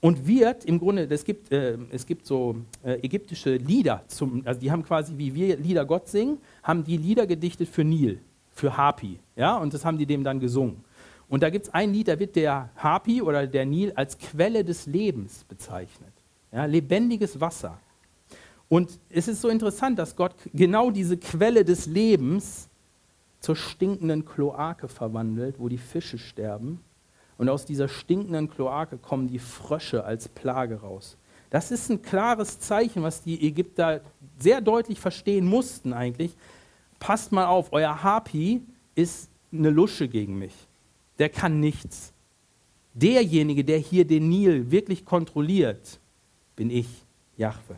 und 0.00 0.26
wird 0.26 0.64
im 0.64 0.78
Grunde, 0.78 1.08
es 1.10 1.24
gibt, 1.24 1.50
äh, 1.50 1.78
es 1.90 2.06
gibt 2.06 2.26
so 2.26 2.56
äh, 2.84 2.94
ägyptische 3.02 3.56
Lieder, 3.56 4.04
zum, 4.06 4.42
also 4.44 4.60
die 4.60 4.70
haben 4.70 4.84
quasi, 4.84 5.16
wie 5.16 5.34
wir 5.34 5.56
Lieder 5.56 5.84
Gott 5.84 6.08
singen, 6.08 6.38
haben 6.62 6.84
die 6.84 6.96
Lieder 6.96 7.26
gedichtet 7.26 7.68
für 7.68 7.82
Nil, 7.82 8.20
für 8.52 8.76
Hapi. 8.76 9.18
Ja? 9.34 9.56
Und 9.56 9.74
das 9.74 9.84
haben 9.84 9.98
die 9.98 10.06
dem 10.06 10.22
dann 10.22 10.38
gesungen. 10.38 10.84
Und 11.28 11.42
da 11.42 11.50
gibt 11.50 11.66
es 11.66 11.74
ein 11.74 11.92
Lied, 11.92 12.06
da 12.06 12.18
wird 12.18 12.36
der 12.36 12.70
Hapi 12.76 13.20
oder 13.20 13.48
der 13.48 13.66
Nil 13.66 13.92
als 13.96 14.16
Quelle 14.16 14.64
des 14.64 14.86
Lebens 14.86 15.42
bezeichnet. 15.44 16.12
Ja? 16.52 16.66
Lebendiges 16.66 17.40
Wasser. 17.40 17.80
Und 18.68 18.98
es 19.10 19.28
ist 19.28 19.40
so 19.40 19.48
interessant, 19.48 19.98
dass 19.98 20.16
Gott 20.16 20.34
genau 20.52 20.90
diese 20.90 21.16
Quelle 21.16 21.64
des 21.64 21.86
Lebens 21.86 22.68
zur 23.40 23.54
stinkenden 23.54 24.24
Kloake 24.24 24.88
verwandelt, 24.88 25.56
wo 25.58 25.68
die 25.68 25.78
Fische 25.78 26.18
sterben. 26.18 26.80
Und 27.38 27.48
aus 27.48 27.64
dieser 27.64 27.88
stinkenden 27.88 28.50
Kloake 28.50 28.98
kommen 28.98 29.28
die 29.28 29.38
Frösche 29.38 30.04
als 30.04 30.28
Plage 30.28 30.80
raus. 30.80 31.16
Das 31.50 31.70
ist 31.70 31.90
ein 31.90 32.02
klares 32.02 32.58
Zeichen, 32.58 33.02
was 33.02 33.22
die 33.22 33.46
Ägypter 33.46 34.00
sehr 34.38 34.60
deutlich 34.60 34.98
verstehen 34.98 35.46
mussten 35.46 35.92
eigentlich. 35.92 36.36
Passt 36.98 37.30
mal 37.30 37.46
auf, 37.46 37.72
euer 37.72 38.02
Hapi 38.02 38.62
ist 38.94 39.30
eine 39.52 39.70
Lusche 39.70 40.08
gegen 40.08 40.38
mich. 40.38 40.54
Der 41.18 41.28
kann 41.28 41.60
nichts. 41.60 42.12
Derjenige, 42.94 43.62
der 43.62 43.78
hier 43.78 44.06
den 44.06 44.28
Nil 44.28 44.70
wirklich 44.70 45.04
kontrolliert, 45.04 46.00
bin 46.56 46.70
ich, 46.70 46.88
Jahwe. 47.36 47.76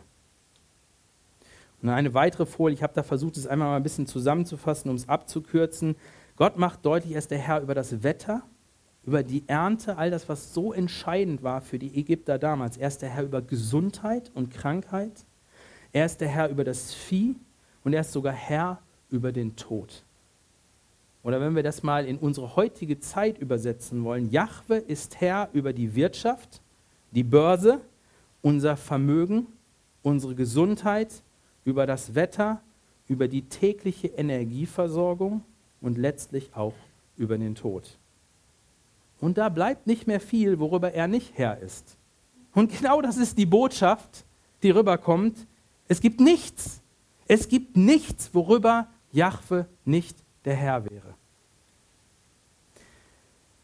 Eine 1.81 2.13
weitere 2.13 2.45
Folie, 2.45 2.75
ich 2.75 2.83
habe 2.83 2.93
da 2.93 3.03
versucht, 3.03 3.37
es 3.37 3.47
einmal 3.47 3.69
mal 3.69 3.77
ein 3.77 3.83
bisschen 3.83 4.05
zusammenzufassen, 4.05 4.89
um 4.89 4.97
es 4.97 5.07
abzukürzen. 5.07 5.95
Gott 6.35 6.57
macht 6.57 6.85
deutlich, 6.85 7.13
er 7.13 7.19
ist 7.19 7.31
der 7.31 7.37
Herr 7.37 7.61
über 7.61 7.73
das 7.73 8.03
Wetter, 8.03 8.43
über 9.05 9.23
die 9.23 9.43
Ernte, 9.47 9.97
all 9.97 10.11
das, 10.11 10.27
was 10.27 10.53
so 10.53 10.73
entscheidend 10.73 11.41
war 11.41 11.61
für 11.61 11.79
die 11.79 11.97
Ägypter 11.97 12.37
damals. 12.37 12.77
Er 12.77 12.89
ist 12.89 13.01
der 13.01 13.09
Herr 13.09 13.23
über 13.23 13.41
Gesundheit 13.41 14.29
und 14.33 14.51
Krankheit. 14.51 15.25
Er 15.93 16.05
ist 16.05 16.19
der 16.19 16.27
Herr 16.27 16.49
über 16.49 16.65
das 16.65 16.93
Vieh 16.93 17.35
und 17.83 17.93
er 17.93 18.01
ist 18.01 18.11
sogar 18.11 18.33
Herr 18.33 18.79
über 19.09 19.31
den 19.31 19.55
Tod. 19.55 20.03
Oder 21.23 21.41
wenn 21.41 21.55
wir 21.55 21.63
das 21.63 21.83
mal 21.83 22.05
in 22.05 22.17
unsere 22.17 22.55
heutige 22.55 22.99
Zeit 22.99 23.37
übersetzen 23.37 24.03
wollen, 24.03 24.29
Jahwe 24.29 24.77
ist 24.77 25.19
Herr 25.19 25.49
über 25.53 25.73
die 25.73 25.95
Wirtschaft, 25.95 26.61
die 27.11 27.23
Börse, 27.23 27.81
unser 28.41 28.77
Vermögen, 28.77 29.47
unsere 30.01 30.35
Gesundheit, 30.35 31.23
über 31.69 31.85
das 31.85 32.15
Wetter, 32.15 32.61
über 33.07 33.27
die 33.27 33.43
tägliche 33.43 34.07
Energieversorgung 34.07 35.43
und 35.81 35.97
letztlich 35.97 36.49
auch 36.55 36.73
über 37.15 37.37
den 37.37 37.53
Tod. 37.53 37.97
Und 39.21 39.37
da 39.37 39.49
bleibt 39.49 39.85
nicht 39.85 40.07
mehr 40.07 40.19
viel, 40.19 40.59
worüber 40.59 40.93
er 40.93 41.07
nicht 41.07 41.37
Herr 41.37 41.59
ist. 41.59 41.95
Und 42.55 42.71
genau 42.71 43.01
das 43.01 43.17
ist 43.17 43.37
die 43.37 43.45
Botschaft, 43.45 44.25
die 44.63 44.71
rüberkommt. 44.71 45.45
Es 45.87 46.01
gibt 46.01 46.19
nichts. 46.19 46.81
Es 47.27 47.47
gibt 47.47 47.77
nichts, 47.77 48.33
worüber 48.33 48.87
Jahwe 49.11 49.67
nicht 49.85 50.17
der 50.45 50.55
Herr 50.55 50.89
wäre. 50.89 51.18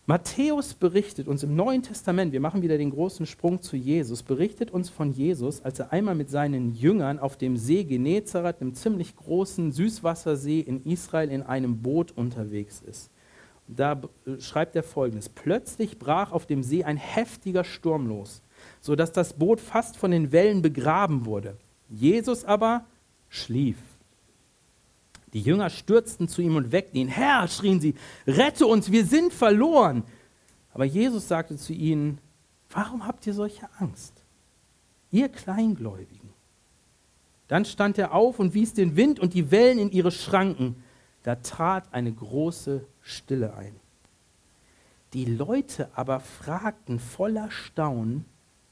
Matthäus 0.07 0.75
berichtet 0.75 1.27
uns 1.27 1.41
im 1.41 1.55
Neuen 1.55 1.81
Testament, 1.81 2.31
wir 2.31 2.39
machen 2.39 2.61
wieder 2.61 2.77
den 2.77 2.91
großen 2.91 3.25
Sprung 3.25 3.63
zu 3.63 3.75
Jesus, 3.75 4.21
berichtet 4.21 4.69
uns 4.69 4.87
von 4.87 5.11
Jesus, 5.11 5.63
als 5.63 5.79
er 5.79 5.91
einmal 5.91 6.13
mit 6.13 6.29
seinen 6.29 6.75
Jüngern 6.75 7.17
auf 7.17 7.37
dem 7.37 7.57
See 7.57 7.83
Genezareth, 7.83 8.61
einem 8.61 8.75
ziemlich 8.75 9.15
großen 9.15 9.71
Süßwassersee 9.71 10.59
in 10.59 10.85
Israel, 10.85 11.31
in 11.31 11.41
einem 11.41 11.81
Boot 11.81 12.11
unterwegs 12.11 12.83
ist. 12.85 13.09
Da 13.67 13.99
schreibt 14.37 14.75
er 14.75 14.83
folgendes: 14.83 15.27
Plötzlich 15.27 15.97
brach 15.97 16.31
auf 16.31 16.45
dem 16.45 16.61
See 16.61 16.83
ein 16.83 16.97
heftiger 16.97 17.63
Sturm 17.63 18.05
los, 18.05 18.43
sodass 18.81 19.11
das 19.11 19.33
Boot 19.33 19.59
fast 19.59 19.97
von 19.97 20.11
den 20.11 20.31
Wellen 20.31 20.61
begraben 20.61 21.25
wurde. 21.25 21.57
Jesus 21.89 22.45
aber 22.45 22.85
schlief. 23.27 23.77
Die 25.35 25.41
Jünger 25.41 25.69
stürzten 25.69 26.29
zu 26.29 26.41
ihm 26.41 26.55
und 26.55 26.71
weckten 26.71 26.97
ihn. 26.97 27.09
Herr, 27.09 27.49
schrien 27.49 27.81
sie, 27.81 27.95
rette 28.25 28.65
uns, 28.65 28.89
wir 28.89 29.05
sind 29.05 29.33
verloren. 29.33 30.05
Aber 30.73 30.85
Jesus 30.85 31.27
sagte 31.27 31.57
zu 31.57 31.73
ihnen, 31.73 32.19
warum 32.69 33.05
habt 33.05 33.27
ihr 33.27 33.33
solche 33.33 33.67
Angst? 33.77 34.23
Ihr 35.11 35.27
Kleingläubigen. 35.27 36.29
Dann 37.49 37.65
stand 37.65 37.97
er 37.97 38.13
auf 38.13 38.39
und 38.39 38.53
wies 38.53 38.75
den 38.75 38.95
Wind 38.95 39.19
und 39.19 39.33
die 39.33 39.51
Wellen 39.51 39.77
in 39.77 39.91
ihre 39.91 40.11
Schranken. 40.11 40.81
Da 41.23 41.35
trat 41.35 41.93
eine 41.93 42.13
große 42.13 42.87
Stille 43.01 43.57
ein. 43.57 43.75
Die 45.11 45.25
Leute 45.25 45.89
aber 45.95 46.21
fragten 46.21 46.97
voller 46.97 47.51
Staunen, 47.51 48.23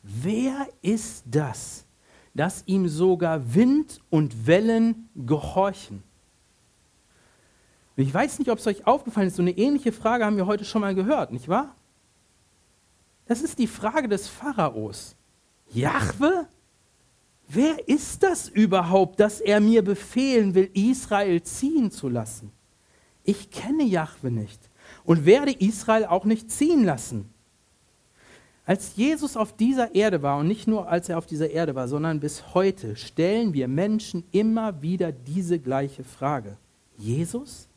wer 0.01 0.69
ist 0.81 1.25
das, 1.29 1.85
dass 2.33 2.63
ihm 2.67 2.87
sogar 2.87 3.53
Wind 3.53 3.99
und 4.09 4.47
Wellen 4.47 5.09
gehorchen? 5.13 6.03
Und 7.95 8.03
ich 8.03 8.13
weiß 8.13 8.39
nicht, 8.39 8.49
ob 8.49 8.59
es 8.59 8.67
euch 8.67 8.87
aufgefallen 8.87 9.27
ist, 9.27 9.35
so 9.35 9.41
eine 9.41 9.57
ähnliche 9.57 9.91
Frage 9.91 10.25
haben 10.25 10.37
wir 10.37 10.47
heute 10.47 10.65
schon 10.65 10.81
mal 10.81 10.95
gehört, 10.95 11.31
nicht 11.31 11.47
wahr? 11.47 11.75
Das 13.25 13.41
ist 13.41 13.59
die 13.59 13.67
Frage 13.67 14.07
des 14.07 14.27
Pharaos. 14.27 15.15
Jahwe? 15.71 16.47
Wer 17.47 17.87
ist 17.87 18.23
das 18.23 18.49
überhaupt, 18.49 19.19
dass 19.19 19.39
er 19.39 19.59
mir 19.59 19.83
befehlen 19.83 20.55
will, 20.55 20.69
Israel 20.73 21.41
ziehen 21.43 21.91
zu 21.91 22.09
lassen? 22.09 22.51
Ich 23.23 23.51
kenne 23.51 23.83
Jahwe 23.83 24.31
nicht 24.31 24.59
und 25.03 25.25
werde 25.25 25.51
Israel 25.51 26.05
auch 26.05 26.25
nicht 26.25 26.51
ziehen 26.51 26.83
lassen. 26.83 27.29
Als 28.65 28.95
Jesus 28.95 29.35
auf 29.35 29.55
dieser 29.55 29.93
Erde 29.93 30.21
war 30.21 30.37
und 30.37 30.47
nicht 30.47 30.67
nur 30.67 30.87
als 30.87 31.09
er 31.09 31.17
auf 31.17 31.25
dieser 31.25 31.49
Erde 31.49 31.75
war, 31.75 31.87
sondern 31.87 32.21
bis 32.21 32.53
heute 32.53 32.95
stellen 32.95 33.53
wir 33.53 33.67
Menschen 33.67 34.23
immer 34.31 34.81
wieder 34.81 35.11
diese 35.11 35.59
gleiche 35.59 36.03
Frage. 36.03 36.57
Jesus? 36.97 37.67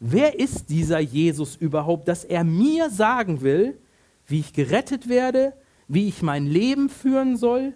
Wer 0.00 0.38
ist 0.38 0.70
dieser 0.70 0.98
Jesus 0.98 1.54
überhaupt, 1.54 2.08
dass 2.08 2.24
er 2.24 2.42
mir 2.42 2.90
sagen 2.90 3.42
will, 3.42 3.78
wie 4.26 4.40
ich 4.40 4.52
gerettet 4.52 5.08
werde, 5.08 5.52
wie 5.86 6.08
ich 6.08 6.22
mein 6.22 6.46
Leben 6.46 6.88
führen 6.88 7.36
soll? 7.36 7.74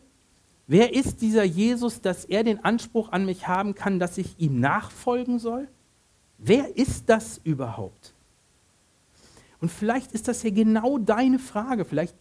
Wer 0.66 0.94
ist 0.94 1.20
dieser 1.20 1.44
Jesus, 1.44 2.00
dass 2.00 2.24
er 2.24 2.42
den 2.42 2.64
Anspruch 2.64 3.12
an 3.12 3.26
mich 3.26 3.46
haben 3.46 3.74
kann, 3.74 3.98
dass 3.98 4.16
ich 4.16 4.38
ihm 4.38 4.60
nachfolgen 4.60 5.38
soll? 5.38 5.68
Wer 6.38 6.76
ist 6.76 7.08
das 7.08 7.38
überhaupt? 7.44 8.14
Und 9.60 9.70
vielleicht 9.70 10.12
ist 10.12 10.28
das 10.28 10.42
ja 10.42 10.50
genau 10.50 10.98
deine 10.98 11.38
Frage. 11.38 11.84
Vielleicht 11.84 12.14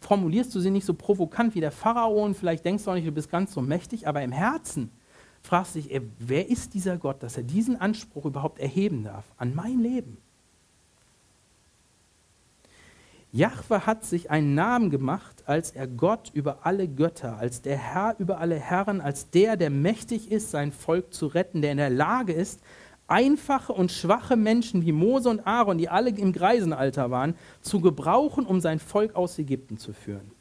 formulierst 0.00 0.54
du 0.54 0.60
sie 0.60 0.70
nicht 0.70 0.84
so 0.84 0.94
provokant 0.94 1.54
wie 1.54 1.60
der 1.60 1.72
Pharao 1.72 2.24
und 2.24 2.36
vielleicht 2.36 2.64
denkst 2.64 2.84
du 2.84 2.90
auch 2.90 2.94
nicht, 2.94 3.06
du 3.06 3.12
bist 3.12 3.30
ganz 3.30 3.52
so 3.52 3.60
mächtig, 3.60 4.06
aber 4.06 4.22
im 4.22 4.32
Herzen 4.32 4.90
fragst 5.42 5.74
dich, 5.74 5.92
ey, 5.92 6.02
wer 6.18 6.48
ist 6.48 6.74
dieser 6.74 6.96
Gott, 6.96 7.22
dass 7.22 7.36
er 7.36 7.42
diesen 7.42 7.80
Anspruch 7.80 8.24
überhaupt 8.24 8.58
erheben 8.58 9.04
darf 9.04 9.24
an 9.38 9.54
mein 9.54 9.80
Leben? 9.80 10.18
Jahwe 13.32 13.86
hat 13.86 14.04
sich 14.04 14.30
einen 14.30 14.54
Namen 14.54 14.90
gemacht, 14.90 15.44
als 15.46 15.70
er 15.70 15.86
Gott 15.86 16.32
über 16.34 16.66
alle 16.66 16.88
Götter, 16.88 17.36
als 17.38 17.62
der 17.62 17.76
Herr 17.76 18.16
über 18.18 18.38
alle 18.38 18.56
Herren, 18.56 19.00
als 19.00 19.30
der, 19.30 19.56
der 19.56 19.70
mächtig 19.70 20.32
ist, 20.32 20.50
sein 20.50 20.72
Volk 20.72 21.14
zu 21.14 21.28
retten, 21.28 21.62
der 21.62 21.70
in 21.70 21.78
der 21.78 21.90
Lage 21.90 22.32
ist, 22.32 22.60
einfache 23.06 23.72
und 23.72 23.92
schwache 23.92 24.36
Menschen 24.36 24.84
wie 24.84 24.92
Mose 24.92 25.28
und 25.28 25.46
Aaron, 25.46 25.78
die 25.78 25.88
alle 25.88 26.10
im 26.10 26.32
Greisenalter 26.32 27.12
waren, 27.12 27.36
zu 27.60 27.80
gebrauchen, 27.80 28.46
um 28.46 28.60
sein 28.60 28.80
Volk 28.80 29.14
aus 29.14 29.38
Ägypten 29.38 29.78
zu 29.78 29.92
führen 29.92 30.32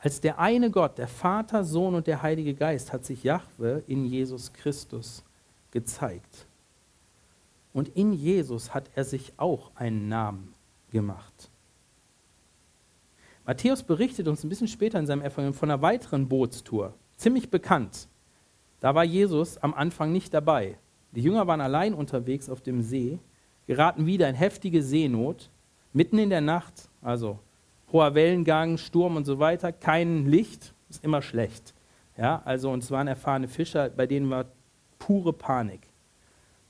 als 0.00 0.20
der 0.20 0.38
eine 0.38 0.70
Gott, 0.70 0.96
der 0.96 1.08
Vater, 1.08 1.62
Sohn 1.62 1.94
und 1.94 2.06
der 2.06 2.22
Heilige 2.22 2.54
Geist, 2.54 2.92
hat 2.92 3.04
sich 3.04 3.22
Jahwe 3.22 3.84
in 3.86 4.06
Jesus 4.06 4.52
Christus 4.52 5.22
gezeigt. 5.70 6.46
Und 7.72 7.88
in 7.96 8.14
Jesus 8.14 8.74
hat 8.74 8.90
er 8.94 9.04
sich 9.04 9.32
auch 9.36 9.70
einen 9.76 10.08
Namen 10.08 10.54
gemacht. 10.90 11.50
Matthäus 13.44 13.82
berichtet 13.82 14.26
uns 14.26 14.42
ein 14.42 14.48
bisschen 14.48 14.68
später 14.68 14.98
in 14.98 15.06
seinem 15.06 15.22
Evangelium 15.22 15.54
von 15.54 15.70
einer 15.70 15.82
weiteren 15.82 16.28
Bootstour, 16.28 16.94
ziemlich 17.16 17.50
bekannt. 17.50 18.08
Da 18.80 18.94
war 18.94 19.04
Jesus 19.04 19.58
am 19.58 19.74
Anfang 19.74 20.12
nicht 20.12 20.32
dabei. 20.32 20.78
Die 21.12 21.20
Jünger 21.20 21.46
waren 21.46 21.60
allein 21.60 21.92
unterwegs 21.92 22.48
auf 22.48 22.62
dem 22.62 22.80
See, 22.80 23.18
geraten 23.66 24.06
wieder 24.06 24.28
in 24.28 24.34
heftige 24.34 24.82
Seenot, 24.82 25.50
mitten 25.92 26.18
in 26.18 26.30
der 26.30 26.40
Nacht, 26.40 26.88
also 27.02 27.38
hoher 27.92 28.14
Wellengang, 28.14 28.78
Sturm 28.78 29.16
und 29.16 29.24
so 29.24 29.38
weiter, 29.38 29.72
kein 29.72 30.26
Licht, 30.26 30.74
ist 30.88 31.04
immer 31.04 31.22
schlecht. 31.22 31.74
Ja, 32.16 32.42
also 32.44 32.70
und 32.70 32.82
es 32.82 32.90
waren 32.90 33.08
erfahrene 33.08 33.48
Fischer, 33.48 33.88
bei 33.88 34.06
denen 34.06 34.28
war 34.30 34.46
pure 34.98 35.32
Panik. 35.32 35.80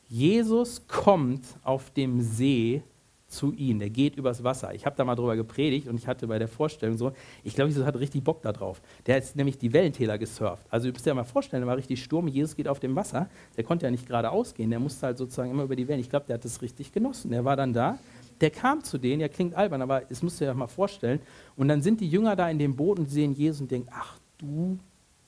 Jesus 0.08 0.86
kommt 0.86 1.44
auf 1.62 1.90
dem 1.90 2.20
See 2.20 2.82
zu 3.30 3.52
ihnen. 3.52 3.78
Der 3.78 3.90
geht 3.90 4.16
übers 4.16 4.42
Wasser. 4.42 4.74
Ich 4.74 4.84
habe 4.84 4.96
da 4.96 5.04
mal 5.04 5.14
drüber 5.14 5.36
gepredigt 5.36 5.86
und 5.86 5.96
ich 5.96 6.06
hatte 6.06 6.26
bei 6.26 6.38
der 6.38 6.48
Vorstellung 6.48 6.98
so, 6.98 7.12
ich 7.44 7.54
glaube, 7.54 7.70
Jesus 7.70 7.86
hat 7.86 7.96
richtig 7.98 8.24
Bock 8.24 8.42
da 8.42 8.52
drauf. 8.52 8.82
Der 9.06 9.16
hat 9.16 9.36
nämlich 9.36 9.56
die 9.56 9.72
Wellentäler 9.72 10.18
gesurft. 10.18 10.66
Also 10.68 10.88
du 10.88 10.92
musst 10.92 11.06
dir 11.06 11.14
mal 11.14 11.24
vorstellen, 11.24 11.62
da 11.62 11.68
war 11.68 11.76
richtig 11.76 12.02
Sturm, 12.02 12.26
Jesus 12.26 12.56
geht 12.56 12.66
auf 12.66 12.80
dem 12.80 12.96
Wasser. 12.96 13.28
Der 13.56 13.64
konnte 13.64 13.86
ja 13.86 13.90
nicht 13.90 14.06
geradeaus 14.06 14.54
gehen, 14.54 14.70
der 14.70 14.80
musste 14.80 15.06
halt 15.06 15.18
sozusagen 15.18 15.50
immer 15.50 15.62
über 15.62 15.76
die 15.76 15.86
Wellen. 15.86 16.00
Ich 16.00 16.10
glaube, 16.10 16.26
der 16.26 16.34
hat 16.34 16.44
das 16.44 16.60
richtig 16.60 16.92
genossen. 16.92 17.30
Der 17.30 17.44
war 17.44 17.56
dann 17.56 17.72
da 17.72 17.98
der 18.40 18.50
kam 18.50 18.82
zu 18.82 18.98
denen, 18.98 19.20
ja 19.20 19.28
klingt 19.28 19.54
albern, 19.54 19.82
aber 19.82 20.00
das 20.02 20.22
musst 20.22 20.40
du 20.40 20.44
dir 20.44 20.54
mal 20.54 20.66
vorstellen. 20.66 21.20
Und 21.56 21.68
dann 21.68 21.82
sind 21.82 22.00
die 22.00 22.08
Jünger 22.08 22.36
da 22.36 22.48
in 22.48 22.58
dem 22.58 22.76
Boot 22.76 22.98
und 22.98 23.10
sehen 23.10 23.34
Jesus 23.34 23.60
und 23.60 23.70
denken, 23.70 23.88
ach 23.92 24.18
du, 24.38 24.78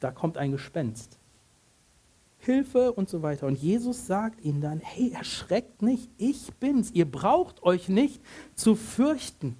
da 0.00 0.10
kommt 0.10 0.38
ein 0.38 0.52
Gespenst. 0.52 1.18
Hilfe 2.38 2.92
und 2.92 3.08
so 3.08 3.22
weiter. 3.22 3.46
Und 3.46 3.58
Jesus 3.58 4.06
sagt 4.06 4.44
ihnen 4.44 4.60
dann, 4.60 4.80
hey, 4.80 5.12
erschreckt 5.12 5.80
nicht, 5.82 6.10
ich 6.18 6.52
bin's. 6.54 6.90
Ihr 6.90 7.08
braucht 7.08 7.62
euch 7.62 7.88
nicht 7.88 8.20
zu 8.54 8.74
fürchten. 8.74 9.56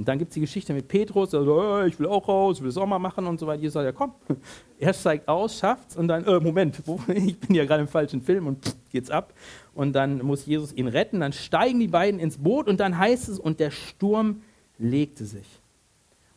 Und 0.00 0.08
dann 0.08 0.18
gibt 0.18 0.30
es 0.30 0.34
die 0.34 0.40
Geschichte 0.40 0.72
mit 0.72 0.88
Petrus, 0.88 1.28
der 1.28 1.44
sagt, 1.44 1.88
ich 1.88 2.00
will 2.00 2.06
auch 2.06 2.26
raus, 2.26 2.56
ich 2.56 2.62
will 2.62 2.70
es 2.70 2.78
auch 2.78 2.86
mal 2.86 2.98
machen 2.98 3.26
und 3.26 3.38
so 3.38 3.46
weiter. 3.46 3.60
Jesus 3.60 3.74
sagt, 3.74 3.84
ja 3.84 3.92
komm, 3.92 4.14
er 4.78 4.94
steigt 4.94 5.28
aus, 5.28 5.58
schafft's 5.58 5.94
und 5.94 6.08
dann, 6.08 6.24
äh, 6.24 6.40
Moment, 6.40 6.80
ich 7.08 7.38
bin 7.38 7.54
ja 7.54 7.66
gerade 7.66 7.82
im 7.82 7.86
falschen 7.86 8.22
Film 8.22 8.46
und 8.46 8.64
pff, 8.64 8.74
geht's 8.90 9.10
ab. 9.10 9.34
Und 9.74 9.92
dann 9.92 10.22
muss 10.22 10.46
Jesus 10.46 10.72
ihn 10.72 10.88
retten, 10.88 11.20
dann 11.20 11.34
steigen 11.34 11.80
die 11.80 11.88
beiden 11.88 12.18
ins 12.18 12.38
Boot 12.38 12.66
und 12.66 12.80
dann 12.80 12.96
heißt 12.96 13.28
es, 13.28 13.38
und 13.38 13.60
der 13.60 13.70
Sturm 13.70 14.40
legte 14.78 15.26
sich. 15.26 15.60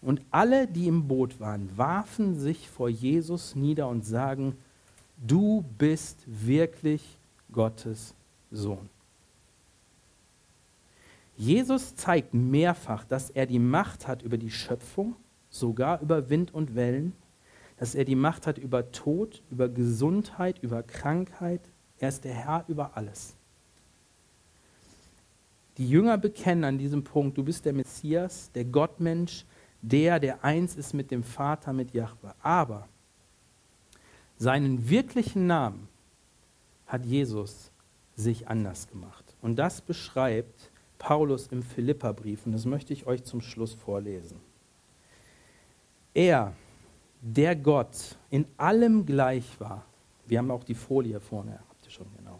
Und 0.01 0.19
alle, 0.29 0.67
die 0.67 0.89
im 0.89 1.07
Boot 1.07 1.39
waren, 1.39 1.69
warfen 1.77 2.37
sich 2.37 2.69
vor 2.69 2.89
Jesus 2.89 3.55
nieder 3.55 3.87
und 3.87 4.05
sagen, 4.05 4.57
du 5.25 5.63
bist 5.77 6.17
wirklich 6.27 7.17
Gottes 7.53 8.13
Sohn. 8.51 8.89
Jesus 11.35 11.95
zeigt 11.95 12.33
mehrfach, 12.33 13.05
dass 13.05 13.29
er 13.29 13.45
die 13.45 13.59
Macht 13.59 14.07
hat 14.07 14.21
über 14.21 14.37
die 14.37 14.51
Schöpfung, 14.51 15.15
sogar 15.49 16.01
über 16.01 16.29
Wind 16.29 16.53
und 16.53 16.75
Wellen, 16.75 17.13
dass 17.77 17.95
er 17.95 18.05
die 18.05 18.15
Macht 18.15 18.45
hat 18.47 18.57
über 18.57 18.91
Tod, 18.91 19.41
über 19.49 19.67
Gesundheit, 19.67 20.59
über 20.61 20.83
Krankheit. 20.83 21.61
Er 21.99 22.09
ist 22.09 22.23
der 22.23 22.33
Herr 22.33 22.65
über 22.67 22.95
alles. 22.95 23.35
Die 25.77 25.89
Jünger 25.89 26.17
bekennen 26.19 26.63
an 26.63 26.77
diesem 26.77 27.03
Punkt, 27.03 27.37
du 27.37 27.43
bist 27.43 27.65
der 27.65 27.73
Messias, 27.73 28.51
der 28.53 28.65
Gottmensch, 28.65 29.45
der, 29.81 30.19
der 30.19 30.43
eins 30.43 30.75
ist 30.75 30.93
mit 30.93 31.09
dem 31.09 31.23
Vater, 31.23 31.73
mit 31.73 31.93
Jahwe. 31.93 32.35
Aber 32.41 32.87
seinen 34.37 34.87
wirklichen 34.87 35.47
Namen 35.47 35.87
hat 36.85 37.05
Jesus 37.05 37.71
sich 38.15 38.47
anders 38.47 38.87
gemacht. 38.87 39.35
Und 39.41 39.57
das 39.57 39.81
beschreibt 39.81 40.71
Paulus 41.03 41.47
im 41.47 41.61
Philipperbrief. 41.61 42.45
Und 42.45 42.53
das 42.53 42.63
möchte 42.63 42.93
ich 42.93 43.05
euch 43.05 43.25
zum 43.25 43.41
Schluss 43.41 43.73
vorlesen. 43.73 44.39
Er, 46.13 46.53
der 47.19 47.57
Gott 47.57 48.15
in 48.29 48.45
allem 48.55 49.05
gleich 49.05 49.59
war, 49.59 49.85
wir 50.25 50.37
haben 50.37 50.49
auch 50.49 50.63
die 50.63 50.75
Folie 50.75 51.19
vorne, 51.19 51.59
habt 51.69 51.85
ihr 51.85 51.91
schon 51.91 52.07
genau, 52.17 52.39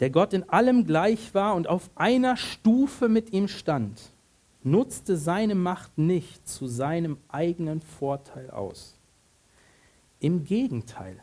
der 0.00 0.10
Gott 0.10 0.34
in 0.34 0.46
allem 0.50 0.84
gleich 0.84 1.34
war 1.34 1.54
und 1.54 1.66
auf 1.66 1.88
einer 1.94 2.36
Stufe 2.36 3.08
mit 3.08 3.32
ihm 3.32 3.48
stand, 3.48 4.12
nutzte 4.62 5.16
seine 5.16 5.54
Macht 5.54 5.96
nicht 5.96 6.46
zu 6.46 6.66
seinem 6.66 7.16
eigenen 7.28 7.80
Vorteil 7.80 8.50
aus. 8.50 8.98
Im 10.20 10.44
Gegenteil, 10.44 11.22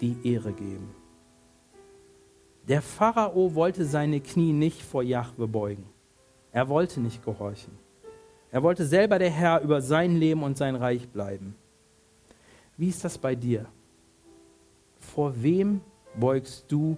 die 0.00 0.16
Ehre 0.24 0.52
geben. 0.52 0.94
Der 2.68 2.80
Pharao 2.80 3.54
wollte 3.54 3.84
seine 3.84 4.20
Knie 4.20 4.52
nicht 4.52 4.82
vor 4.82 5.02
Jahwe 5.02 5.46
beugen. 5.46 5.86
Er 6.52 6.68
wollte 6.68 7.00
nicht 7.00 7.24
gehorchen. 7.24 7.76
Er 8.50 8.62
wollte 8.62 8.86
selber 8.86 9.18
der 9.18 9.30
Herr 9.30 9.60
über 9.60 9.82
sein 9.82 10.16
Leben 10.16 10.42
und 10.42 10.56
sein 10.56 10.76
Reich 10.76 11.08
bleiben. 11.08 11.56
Wie 12.76 12.88
ist 12.88 13.04
das 13.04 13.18
bei 13.18 13.34
dir? 13.34 13.66
Vor 14.98 15.42
wem 15.42 15.80
beugst 16.14 16.70
du 16.70 16.96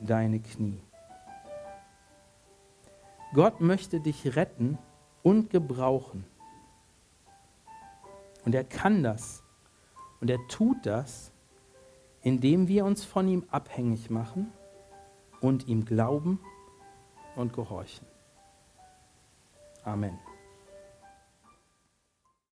deine 0.00 0.40
Knie? 0.40 0.80
Gott 3.34 3.60
möchte 3.60 4.00
dich 4.00 4.36
retten 4.36 4.78
und 5.22 5.50
gebrauchen. 5.50 6.24
Und 8.44 8.54
er 8.54 8.64
kann 8.64 9.02
das. 9.02 9.42
Und 10.20 10.30
er 10.30 10.38
tut 10.48 10.78
das, 10.84 11.32
indem 12.24 12.66
wir 12.68 12.84
uns 12.84 13.04
von 13.04 13.28
ihm 13.28 13.44
abhängig 13.50 14.10
machen 14.10 14.50
und 15.40 15.68
ihm 15.68 15.84
glauben 15.84 16.40
und 17.36 17.52
gehorchen. 17.52 18.06
Amen. 19.84 20.18